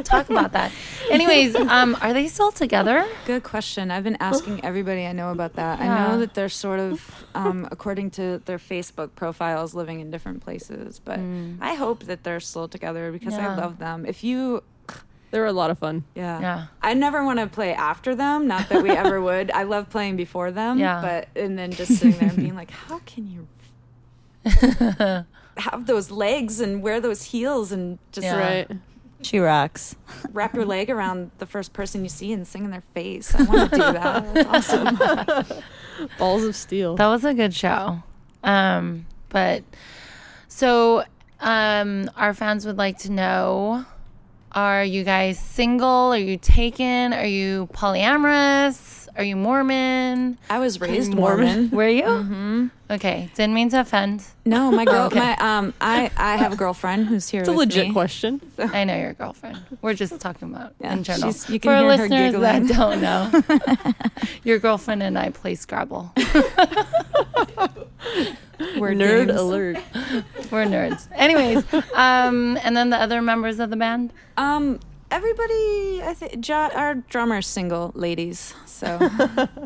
talk 0.03 0.31
about 0.31 0.53
that. 0.53 0.73
Anyways, 1.11 1.55
um, 1.57 1.97
are 2.01 2.13
they 2.13 2.29
still 2.29 2.51
together? 2.53 3.07
Good 3.27 3.43
question. 3.43 3.91
I've 3.91 4.05
been 4.05 4.17
asking 4.21 4.65
everybody 4.65 5.07
I 5.07 5.13
know 5.13 5.31
about 5.31 5.55
that. 5.55 5.81
I 5.81 5.87
know 6.09 6.19
that 6.21 6.35
they're 6.35 6.49
sort 6.49 6.81
of, 6.81 7.25
um, 7.35 7.69
according 7.71 8.11
to 8.13 8.39
their 8.45 8.59
Facebook 8.59 9.15
profiles, 9.15 9.75
living 9.75 10.01
in 10.01 10.11
different 10.11 10.43
places. 10.43 11.01
But 11.05 11.21
I 11.61 11.75
hope 11.75 12.05
that 12.05 12.25
they're 12.25 12.41
still 12.41 12.69
together 12.69 13.13
because 13.13 13.35
Mm. 13.35 13.39
Yeah. 13.39 13.53
I 13.53 13.57
love 13.57 13.79
them. 13.79 14.07
If 14.07 14.23
you, 14.25 14.63
They 15.31 15.41
were 15.41 15.47
a 15.47 15.53
lot 15.53 15.71
of 15.71 15.79
fun. 15.81 16.05
Yeah. 16.15 16.41
Yeah. 16.41 16.67
I 16.81 16.95
never 16.95 17.25
want 17.25 17.41
to 17.41 17.49
play 17.49 17.75
after 17.75 18.15
them. 18.15 18.47
Not 18.47 18.69
that 18.69 18.83
we 18.85 18.91
ever 18.91 19.21
would. 19.21 19.51
I 19.51 19.65
love 19.65 19.91
playing 19.91 20.15
before 20.17 20.53
them. 20.53 20.79
Yeah. 20.79 21.01
But 21.03 21.29
and 21.43 21.59
then 21.59 21.73
just 21.73 21.95
sitting 21.99 22.19
there 22.21 22.29
and 22.29 22.37
being 22.39 22.55
like, 22.55 22.71
how 22.71 23.01
can 23.05 23.29
you 23.29 23.49
have 25.57 25.87
those 25.87 26.11
legs 26.11 26.61
and 26.61 26.83
wear 26.83 27.01
those 27.01 27.23
heels 27.25 27.73
and 27.73 27.99
just 28.13 28.25
Yeah. 28.27 28.39
Right. 28.39 28.71
She 29.23 29.39
rocks. 29.39 29.97
wrap 30.33 30.55
your 30.55 30.67
leg 30.67 30.91
around 30.91 31.31
the 31.39 31.47
first 31.47 31.73
person 31.73 32.03
you 32.03 32.09
see 32.09 32.33
and 32.33 32.47
sing 32.47 32.65
in 32.65 32.71
their 32.71 32.83
face? 32.93 33.35
I 33.35 33.43
want 33.43 33.71
to 33.71 33.77
do 33.77 33.83
that. 33.83 34.35
That's 34.35 34.71
awesome. 34.73 35.63
Balls 36.19 36.45
of 36.45 36.55
steel. 36.55 36.97
That 36.97 37.07
was 37.07 37.25
a 37.25 37.33
good 37.33 37.55
show. 37.55 38.03
Um, 38.43 39.07
but 39.31 39.63
so 40.49 41.05
um, 41.41 42.11
our 42.17 42.35
fans 42.35 42.67
would 42.67 42.77
like 42.77 42.99
to 42.99 43.13
know 43.13 43.87
are 44.53 44.85
you 44.85 45.03
guys 45.03 45.39
single? 45.39 46.13
Are 46.13 46.17
you 46.17 46.37
taken? 46.37 47.13
Are 47.13 47.27
you 47.27 47.69
polyamorous? 47.73 49.04
Are 49.17 49.23
you 49.23 49.37
Mormon? 49.37 50.39
I 50.51 50.59
was 50.59 50.81
raised 50.81 51.15
Mormon. 51.15 51.47
Mormon. 51.47 51.71
Were 51.73 51.89
you? 51.89 52.71
Okay. 52.91 53.31
Didn't 53.37 53.55
mean 53.55 53.69
to 53.71 53.81
offend. 53.81 54.25
No, 54.45 54.73
my 54.73 54.85
girl. 54.85 55.05
Okay. 55.07 55.19
My 55.21 55.37
um, 55.37 55.73
I 55.81 56.11
I 56.17 56.37
have 56.37 56.53
a 56.53 56.57
girlfriend 56.57 57.07
who's 57.07 57.29
here. 57.29 57.41
It's 57.43 57.49
a 57.49 57.53
legit 57.53 57.89
me. 57.89 57.93
question. 57.93 58.41
I 58.59 58.83
know 58.85 58.97
your 58.99 59.13
girlfriend. 59.13 59.61
We're 59.83 59.95
just 59.95 60.19
talking 60.21 60.53
about 60.53 60.75
Yeah, 60.81 60.95
in 60.95 61.05
general. 61.05 61.31
she's- 61.33 61.49
you 61.49 61.61
can 61.61 61.71
For 61.71 61.77
hear 61.77 61.83
her 61.85 62.09
listeners 62.09 62.41
that 62.41 62.67
don't 62.67 63.01
know, 63.01 63.31
your 64.43 64.59
girlfriend 64.59 65.03
and 65.05 65.17
I 65.19 65.31
play 65.31 65.55
Scrabble. 65.55 66.13
Word 68.79 68.99
Nerd 68.99 69.27
games. 69.29 69.41
alert. 69.41 69.77
We're 70.51 70.65
nerds. 70.65 71.09
Anyways, 71.13 71.65
um, 71.95 72.57
and 72.63 72.77
then 72.77 72.91
the 72.91 72.97
other 72.97 73.21
members 73.23 73.59
of 73.61 73.71
the 73.71 73.77
band. 73.77 74.13
Um, 74.37 74.81
everybody, 75.15 76.03
I 76.03 76.15
think 76.15 76.41
jo- 76.41 76.71
our 76.75 76.95
drummer's 76.95 77.47
single, 77.47 77.93
ladies. 77.95 78.55
So 78.67 78.99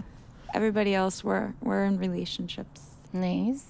everybody 0.55 0.95
else, 0.95 1.25
we're 1.25 1.55
we're 1.63 1.85
in 1.85 1.99
relationships. 1.99 2.83
Nice. 3.13 3.65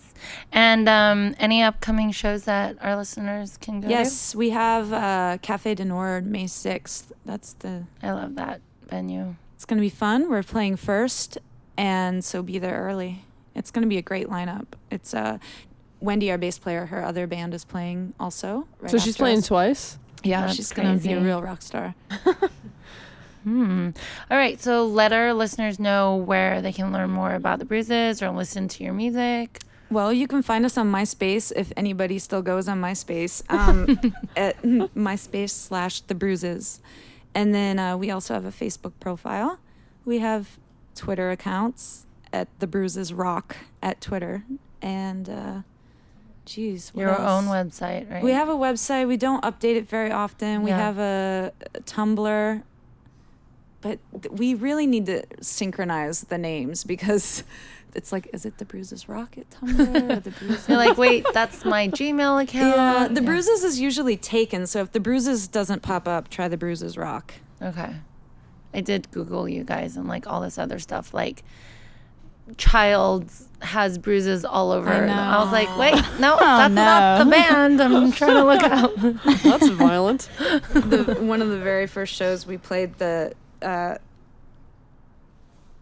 And 0.50 0.88
um, 0.88 1.36
any 1.38 1.62
upcoming 1.62 2.10
shows 2.10 2.42
that 2.44 2.76
our 2.82 2.96
listeners 2.96 3.56
can 3.58 3.80
go 3.80 3.88
Yes, 3.88 4.34
we 4.34 4.50
have 4.50 4.92
uh, 4.92 5.38
Cafe 5.42 5.76
du 5.76 5.84
Nord 5.84 6.26
May 6.26 6.46
sixth. 6.48 7.12
That's 7.24 7.52
the. 7.54 7.84
I 8.02 8.10
love 8.10 8.34
that 8.34 8.60
venue. 8.90 9.36
It's 9.54 9.64
gonna 9.64 9.80
be 9.80 9.90
fun. 9.90 10.28
We're 10.28 10.42
playing 10.42 10.76
first, 10.76 11.38
and 11.76 12.24
so 12.24 12.42
be 12.42 12.58
there 12.58 12.80
early. 12.82 13.24
It's 13.54 13.70
gonna 13.70 13.86
be 13.86 13.98
a 13.98 14.02
great 14.02 14.28
lineup. 14.28 14.66
It's 14.90 15.14
uh, 15.14 15.38
Wendy, 16.00 16.30
our 16.32 16.38
bass 16.38 16.58
player, 16.58 16.86
her 16.86 17.04
other 17.04 17.26
band 17.28 17.54
is 17.54 17.64
playing 17.64 18.14
also. 18.18 18.66
right 18.80 18.90
So 18.90 18.98
she's 18.98 19.16
playing 19.16 19.38
us. 19.38 19.46
twice. 19.48 19.98
Yeah, 20.22 20.42
That's 20.42 20.56
she's 20.56 20.72
gonna 20.72 20.96
be 20.96 21.12
a 21.12 21.20
real 21.20 21.42
rock 21.42 21.62
star. 21.62 21.94
Hmm. 23.44 23.90
All 24.30 24.36
right. 24.36 24.60
So 24.60 24.84
let 24.84 25.12
our 25.12 25.32
listeners 25.32 25.78
know 25.78 26.16
where 26.16 26.60
they 26.60 26.72
can 26.72 26.92
learn 26.92 27.08
more 27.10 27.34
about 27.34 27.60
the 27.60 27.64
bruises 27.64 28.20
or 28.22 28.30
listen 28.30 28.68
to 28.68 28.84
your 28.84 28.92
music. 28.92 29.60
Well, 29.90 30.12
you 30.12 30.26
can 30.28 30.42
find 30.42 30.66
us 30.66 30.76
on 30.76 30.92
MySpace 30.92 31.50
if 31.56 31.72
anybody 31.74 32.18
still 32.18 32.42
goes 32.42 32.68
on 32.68 32.78
MySpace 32.80 33.42
um, 33.50 33.98
at 34.36 34.60
MySpace 34.62 35.50
slash 35.50 36.02
The 36.02 36.14
Bruises, 36.14 36.80
and 37.34 37.54
then 37.54 37.78
uh, 37.78 37.96
we 37.96 38.10
also 38.10 38.34
have 38.34 38.44
a 38.44 38.50
Facebook 38.50 38.92
profile. 39.00 39.58
We 40.04 40.18
have 40.18 40.58
Twitter 40.94 41.30
accounts 41.30 42.04
at 42.34 42.48
The 42.58 42.66
Bruises 42.66 43.14
Rock 43.14 43.56
at 43.82 44.02
Twitter, 44.02 44.44
and 44.82 45.30
uh, 45.30 45.60
geez, 46.48 46.92
Your 46.94 47.10
else? 47.10 47.20
own 47.20 47.44
website, 47.44 48.10
right? 48.10 48.22
We 48.22 48.32
have 48.32 48.48
a 48.48 48.54
website. 48.54 49.06
We 49.06 49.16
don't 49.16 49.42
update 49.42 49.76
it 49.76 49.88
very 49.88 50.10
often. 50.10 50.62
We 50.62 50.70
have 50.70 50.98
a, 50.98 51.52
a 51.74 51.80
Tumblr, 51.80 52.62
but 53.80 53.98
th- 54.22 54.32
we 54.32 54.54
really 54.54 54.86
need 54.86 55.06
to 55.06 55.22
synchronize 55.40 56.22
the 56.22 56.38
names 56.38 56.84
because 56.84 57.44
it's 57.94 58.10
like, 58.12 58.28
is 58.32 58.44
it 58.46 58.58
the 58.58 58.64
Bruises 58.64 59.08
Rocket 59.08 59.46
Tumblr 59.50 60.10
or 60.10 60.20
the 60.20 60.30
Bruises? 60.30 60.68
You're 60.68 60.78
like, 60.78 60.98
wait, 60.98 61.26
that's 61.32 61.64
my 61.64 61.88
Gmail 61.88 62.42
account. 62.44 62.76
yeah, 62.76 63.08
the 63.08 63.22
Bruises 63.22 63.62
is 63.64 63.78
usually 63.78 64.16
taken. 64.16 64.66
So 64.66 64.80
if 64.80 64.92
the 64.92 65.00
Bruises 65.00 65.46
doesn't 65.48 65.82
pop 65.82 66.08
up, 66.08 66.28
try 66.30 66.48
the 66.48 66.56
Bruises 66.56 66.96
Rock. 66.96 67.34
Okay. 67.62 67.94
I 68.74 68.80
did 68.80 69.10
Google 69.10 69.48
you 69.48 69.64
guys 69.64 69.96
and 69.96 70.06
like 70.08 70.26
all 70.26 70.40
this 70.40 70.58
other 70.58 70.78
stuff. 70.78 71.14
Like, 71.14 71.42
child 72.56 73.30
has 73.60 73.98
bruises 73.98 74.44
all 74.44 74.70
over. 74.70 74.88
I 74.88 74.98
And 74.98 75.10
I 75.10 75.42
was 75.42 75.52
like, 75.52 75.68
wait, 75.76 75.94
no, 76.20 76.36
that's 76.38 76.74
not 76.74 77.24
the 77.24 77.30
band. 77.30 77.80
I'm 77.80 78.12
trying 78.12 78.36
to 78.36 78.44
look 78.44 78.62
out. 78.62 78.94
That's 79.42 79.68
violent. 79.70 80.28
the 80.38 81.18
one 81.20 81.42
of 81.42 81.48
the 81.48 81.58
very 81.58 81.86
first 81.86 82.14
shows 82.14 82.46
we 82.46 82.56
played 82.56 82.98
the 82.98 83.32
uh, 83.60 83.96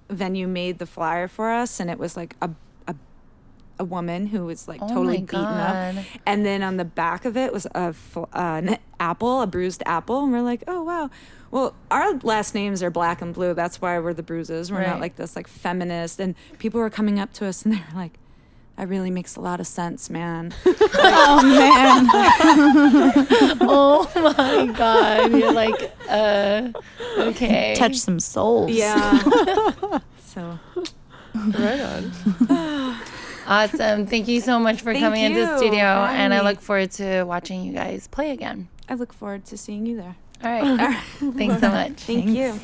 venue 0.09 0.47
made 0.47 0.79
the 0.79 0.87
flyer 0.87 1.29
for 1.29 1.51
us 1.51 1.81
and 1.81 1.91
it 1.91 1.99
was 1.99 2.17
like 2.17 2.37
a 2.41 2.51
a, 2.87 2.95
a 3.81 3.85
woman 3.85 4.27
who 4.29 4.45
was 4.45 4.69
like 4.69 4.81
Oh 4.81 4.89
totally 4.89 5.19
beaten 5.19 5.37
up 5.45 6.05
and 6.25 6.47
then 6.47 6.63
on 6.63 6.77
the 6.77 6.85
back 6.85 7.25
of 7.25 7.37
it 7.37 7.53
was 7.53 7.67
a 7.75 7.93
fl- 7.93 8.25
uh, 8.33 8.61
an 8.65 8.79
apple 9.01 9.43
a 9.43 9.47
bruised 9.47 9.83
apple 9.85 10.23
and 10.23 10.33
we're 10.33 10.43
like 10.43 10.63
oh 10.69 10.83
wow 10.83 11.11
well 11.51 11.75
our 11.91 12.15
last 12.19 12.55
names 12.55 12.83
are 12.83 12.91
black 12.91 13.21
and 13.23 13.33
blue 13.35 13.55
that's 13.55 13.81
why 13.81 13.99
we're 13.99 14.13
the 14.15 14.23
bruises 14.23 14.71
we're 14.71 14.79
Right. 14.79 14.89
not 14.89 15.01
like 15.01 15.17
this 15.17 15.37
like 15.37 15.47
feminist 15.47 16.19
and 16.21 16.35
people 16.59 16.81
were 16.81 16.91
coming 16.91 17.19
up 17.21 17.33
to 17.35 17.47
us 17.47 17.65
and 17.65 17.75
they 17.75 17.79
were 17.79 17.99
like 18.01 18.19
that 18.77 18.89
really 18.89 19.11
makes 19.11 19.37
a 19.37 19.41
lot 19.41 19.59
of 19.61 19.67
sense 19.67 20.11
man 20.11 20.53
Oh 20.65 21.43
man. 21.43 22.07
oh 23.61 24.11
my 24.17 24.67
God. 24.77 25.33
You're 25.33 25.53
like, 25.53 25.93
uh, 26.09 26.73
okay. 27.19 27.75
Touch 27.77 27.97
some 27.97 28.21
souls. 28.21 28.71
yeah 28.71 29.19
so 30.27 30.59
right 31.35 31.81
on. 31.81 32.97
Awesome. 33.47 34.07
Thank 34.07 34.29
you 34.29 34.41
so 34.41 34.59
much 34.59 34.79
for 34.83 34.93
Thank 34.93 35.05
coming 35.05 35.23
into 35.25 35.41
the 35.41 35.57
studio. 35.57 35.73
for 35.73 36.07
having 36.07 36.21
And 36.21 36.35
I 36.35 36.41
look 36.43 36.61
forward 36.61 36.91
to 36.93 37.23
watching 37.25 37.63
you 37.63 37.73
guys 37.73 38.09
play 38.09 38.31
again. 38.33 38.69
i 38.89 38.95
look 38.95 39.13
forward 39.13 39.45
to 39.47 39.57
seeing 39.57 39.87
you 39.87 39.97
there 39.97 40.17
All 40.43 40.51
right. 40.51 41.03
Thanks 41.19 41.61
so 41.61 41.71
much. 41.71 41.93
thank 42.03 42.27
Thanks. 42.27 42.37
you 42.37 42.61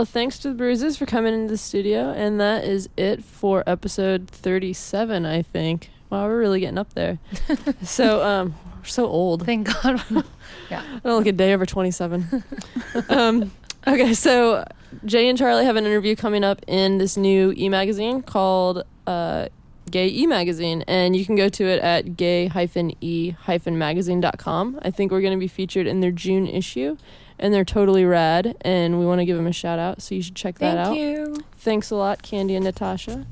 Well, 0.00 0.06
thanks 0.06 0.38
to 0.38 0.48
the 0.48 0.54
Bruises 0.54 0.96
for 0.96 1.04
coming 1.04 1.34
into 1.34 1.50
the 1.50 1.58
studio, 1.58 2.12
and 2.12 2.40
that 2.40 2.64
is 2.64 2.88
it 2.96 3.22
for 3.22 3.62
episode 3.66 4.30
thirty-seven. 4.30 5.26
I 5.26 5.42
think. 5.42 5.90
Wow, 6.08 6.26
we're 6.26 6.38
really 6.38 6.60
getting 6.60 6.78
up 6.78 6.94
there. 6.94 7.18
so, 7.82 8.24
um, 8.24 8.54
we're 8.78 8.86
so 8.86 9.06
old. 9.06 9.44
Thank 9.44 9.66
God. 9.66 10.02
yeah. 10.70 10.82
I 10.82 11.00
don't 11.04 11.18
look 11.18 11.26
a 11.26 11.32
day 11.32 11.52
over 11.52 11.66
27. 11.66 12.42
um, 13.10 13.52
okay, 13.86 14.14
so 14.14 14.64
Jay 15.04 15.28
and 15.28 15.36
Charlie 15.36 15.66
have 15.66 15.76
an 15.76 15.84
interview 15.84 16.16
coming 16.16 16.44
up 16.44 16.62
in 16.66 16.96
this 16.96 17.18
new 17.18 17.52
e 17.54 17.68
magazine 17.68 18.22
called 18.22 18.84
uh, 19.06 19.48
Gay 19.90 20.08
E 20.08 20.26
Magazine, 20.26 20.82
and 20.88 21.14
you 21.16 21.26
can 21.26 21.36
go 21.36 21.50
to 21.50 21.64
it 21.64 21.82
at 21.82 22.16
gay-e-magazine.com. 22.16 24.80
I 24.82 24.90
think 24.90 25.12
we're 25.12 25.20
going 25.20 25.34
to 25.34 25.38
be 25.38 25.48
featured 25.48 25.86
in 25.86 26.00
their 26.00 26.12
June 26.12 26.46
issue, 26.46 26.96
and 27.40 27.52
they're 27.52 27.64
totally 27.64 28.04
rad, 28.04 28.54
and 28.60 29.00
we 29.00 29.06
want 29.06 29.20
to 29.20 29.24
give 29.24 29.36
them 29.36 29.46
a 29.46 29.52
shout 29.52 29.78
out, 29.78 30.02
so 30.02 30.14
you 30.14 30.22
should 30.22 30.36
check 30.36 30.58
that 30.58 30.76
out. 30.76 30.94
Thank 30.94 31.18
out. 31.18 31.36
you. 31.36 31.44
Thanks 31.58 31.90
a 31.90 31.96
lot, 31.96 32.22
Candy 32.22 32.54
and 32.54 32.64
Natasha. 32.64 33.26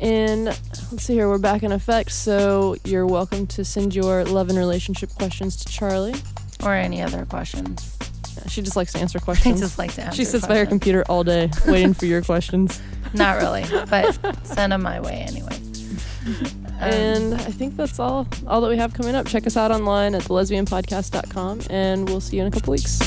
And 0.00 0.46
let's 0.46 1.02
see 1.02 1.14
here, 1.14 1.28
we're 1.28 1.38
back 1.38 1.62
in 1.62 1.72
effect, 1.72 2.12
so 2.12 2.76
you're 2.84 3.06
welcome 3.06 3.46
to 3.48 3.64
send 3.64 3.94
your 3.94 4.24
love 4.24 4.48
and 4.48 4.58
relationship 4.58 5.10
questions 5.10 5.56
to 5.64 5.72
Charlie. 5.72 6.14
Or 6.64 6.72
any 6.74 7.02
other 7.02 7.24
questions. 7.26 7.96
Yeah, 8.36 8.48
She 8.48 8.62
just 8.62 8.76
likes 8.76 8.92
to 8.92 8.98
answer 9.00 9.18
questions. 9.20 9.60
I 9.60 9.64
just 9.64 9.78
like 9.78 9.92
to 9.94 10.02
answer 10.02 10.16
she 10.16 10.24
sits 10.24 10.46
by 10.46 10.56
her 10.58 10.66
computer 10.66 11.04
all 11.08 11.24
day 11.24 11.50
waiting 11.66 11.94
for 11.94 12.06
your 12.06 12.22
questions. 12.22 12.80
Not 13.14 13.42
really, 13.42 13.64
but 13.90 14.18
send 14.46 14.72
them 14.72 14.82
my 14.82 15.00
way 15.00 15.24
anyway. 15.28 15.58
Um, 16.82 16.90
and 16.90 17.34
I 17.34 17.52
think 17.52 17.76
that's 17.76 18.00
all 18.00 18.26
all 18.48 18.60
that 18.60 18.68
we 18.68 18.76
have 18.76 18.92
coming 18.92 19.14
up. 19.14 19.28
Check 19.28 19.46
us 19.46 19.56
out 19.56 19.70
online 19.70 20.16
at 20.16 20.22
thelesbianpodcast.com 20.22 21.60
and 21.70 22.08
we'll 22.08 22.20
see 22.20 22.38
you 22.38 22.42
in 22.42 22.48
a 22.48 22.50
couple 22.50 22.72
weeks. 22.72 22.98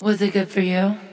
was 0.00 0.22
it 0.22 0.32
good 0.32 0.48
for 0.48 0.60
you? 0.60 0.96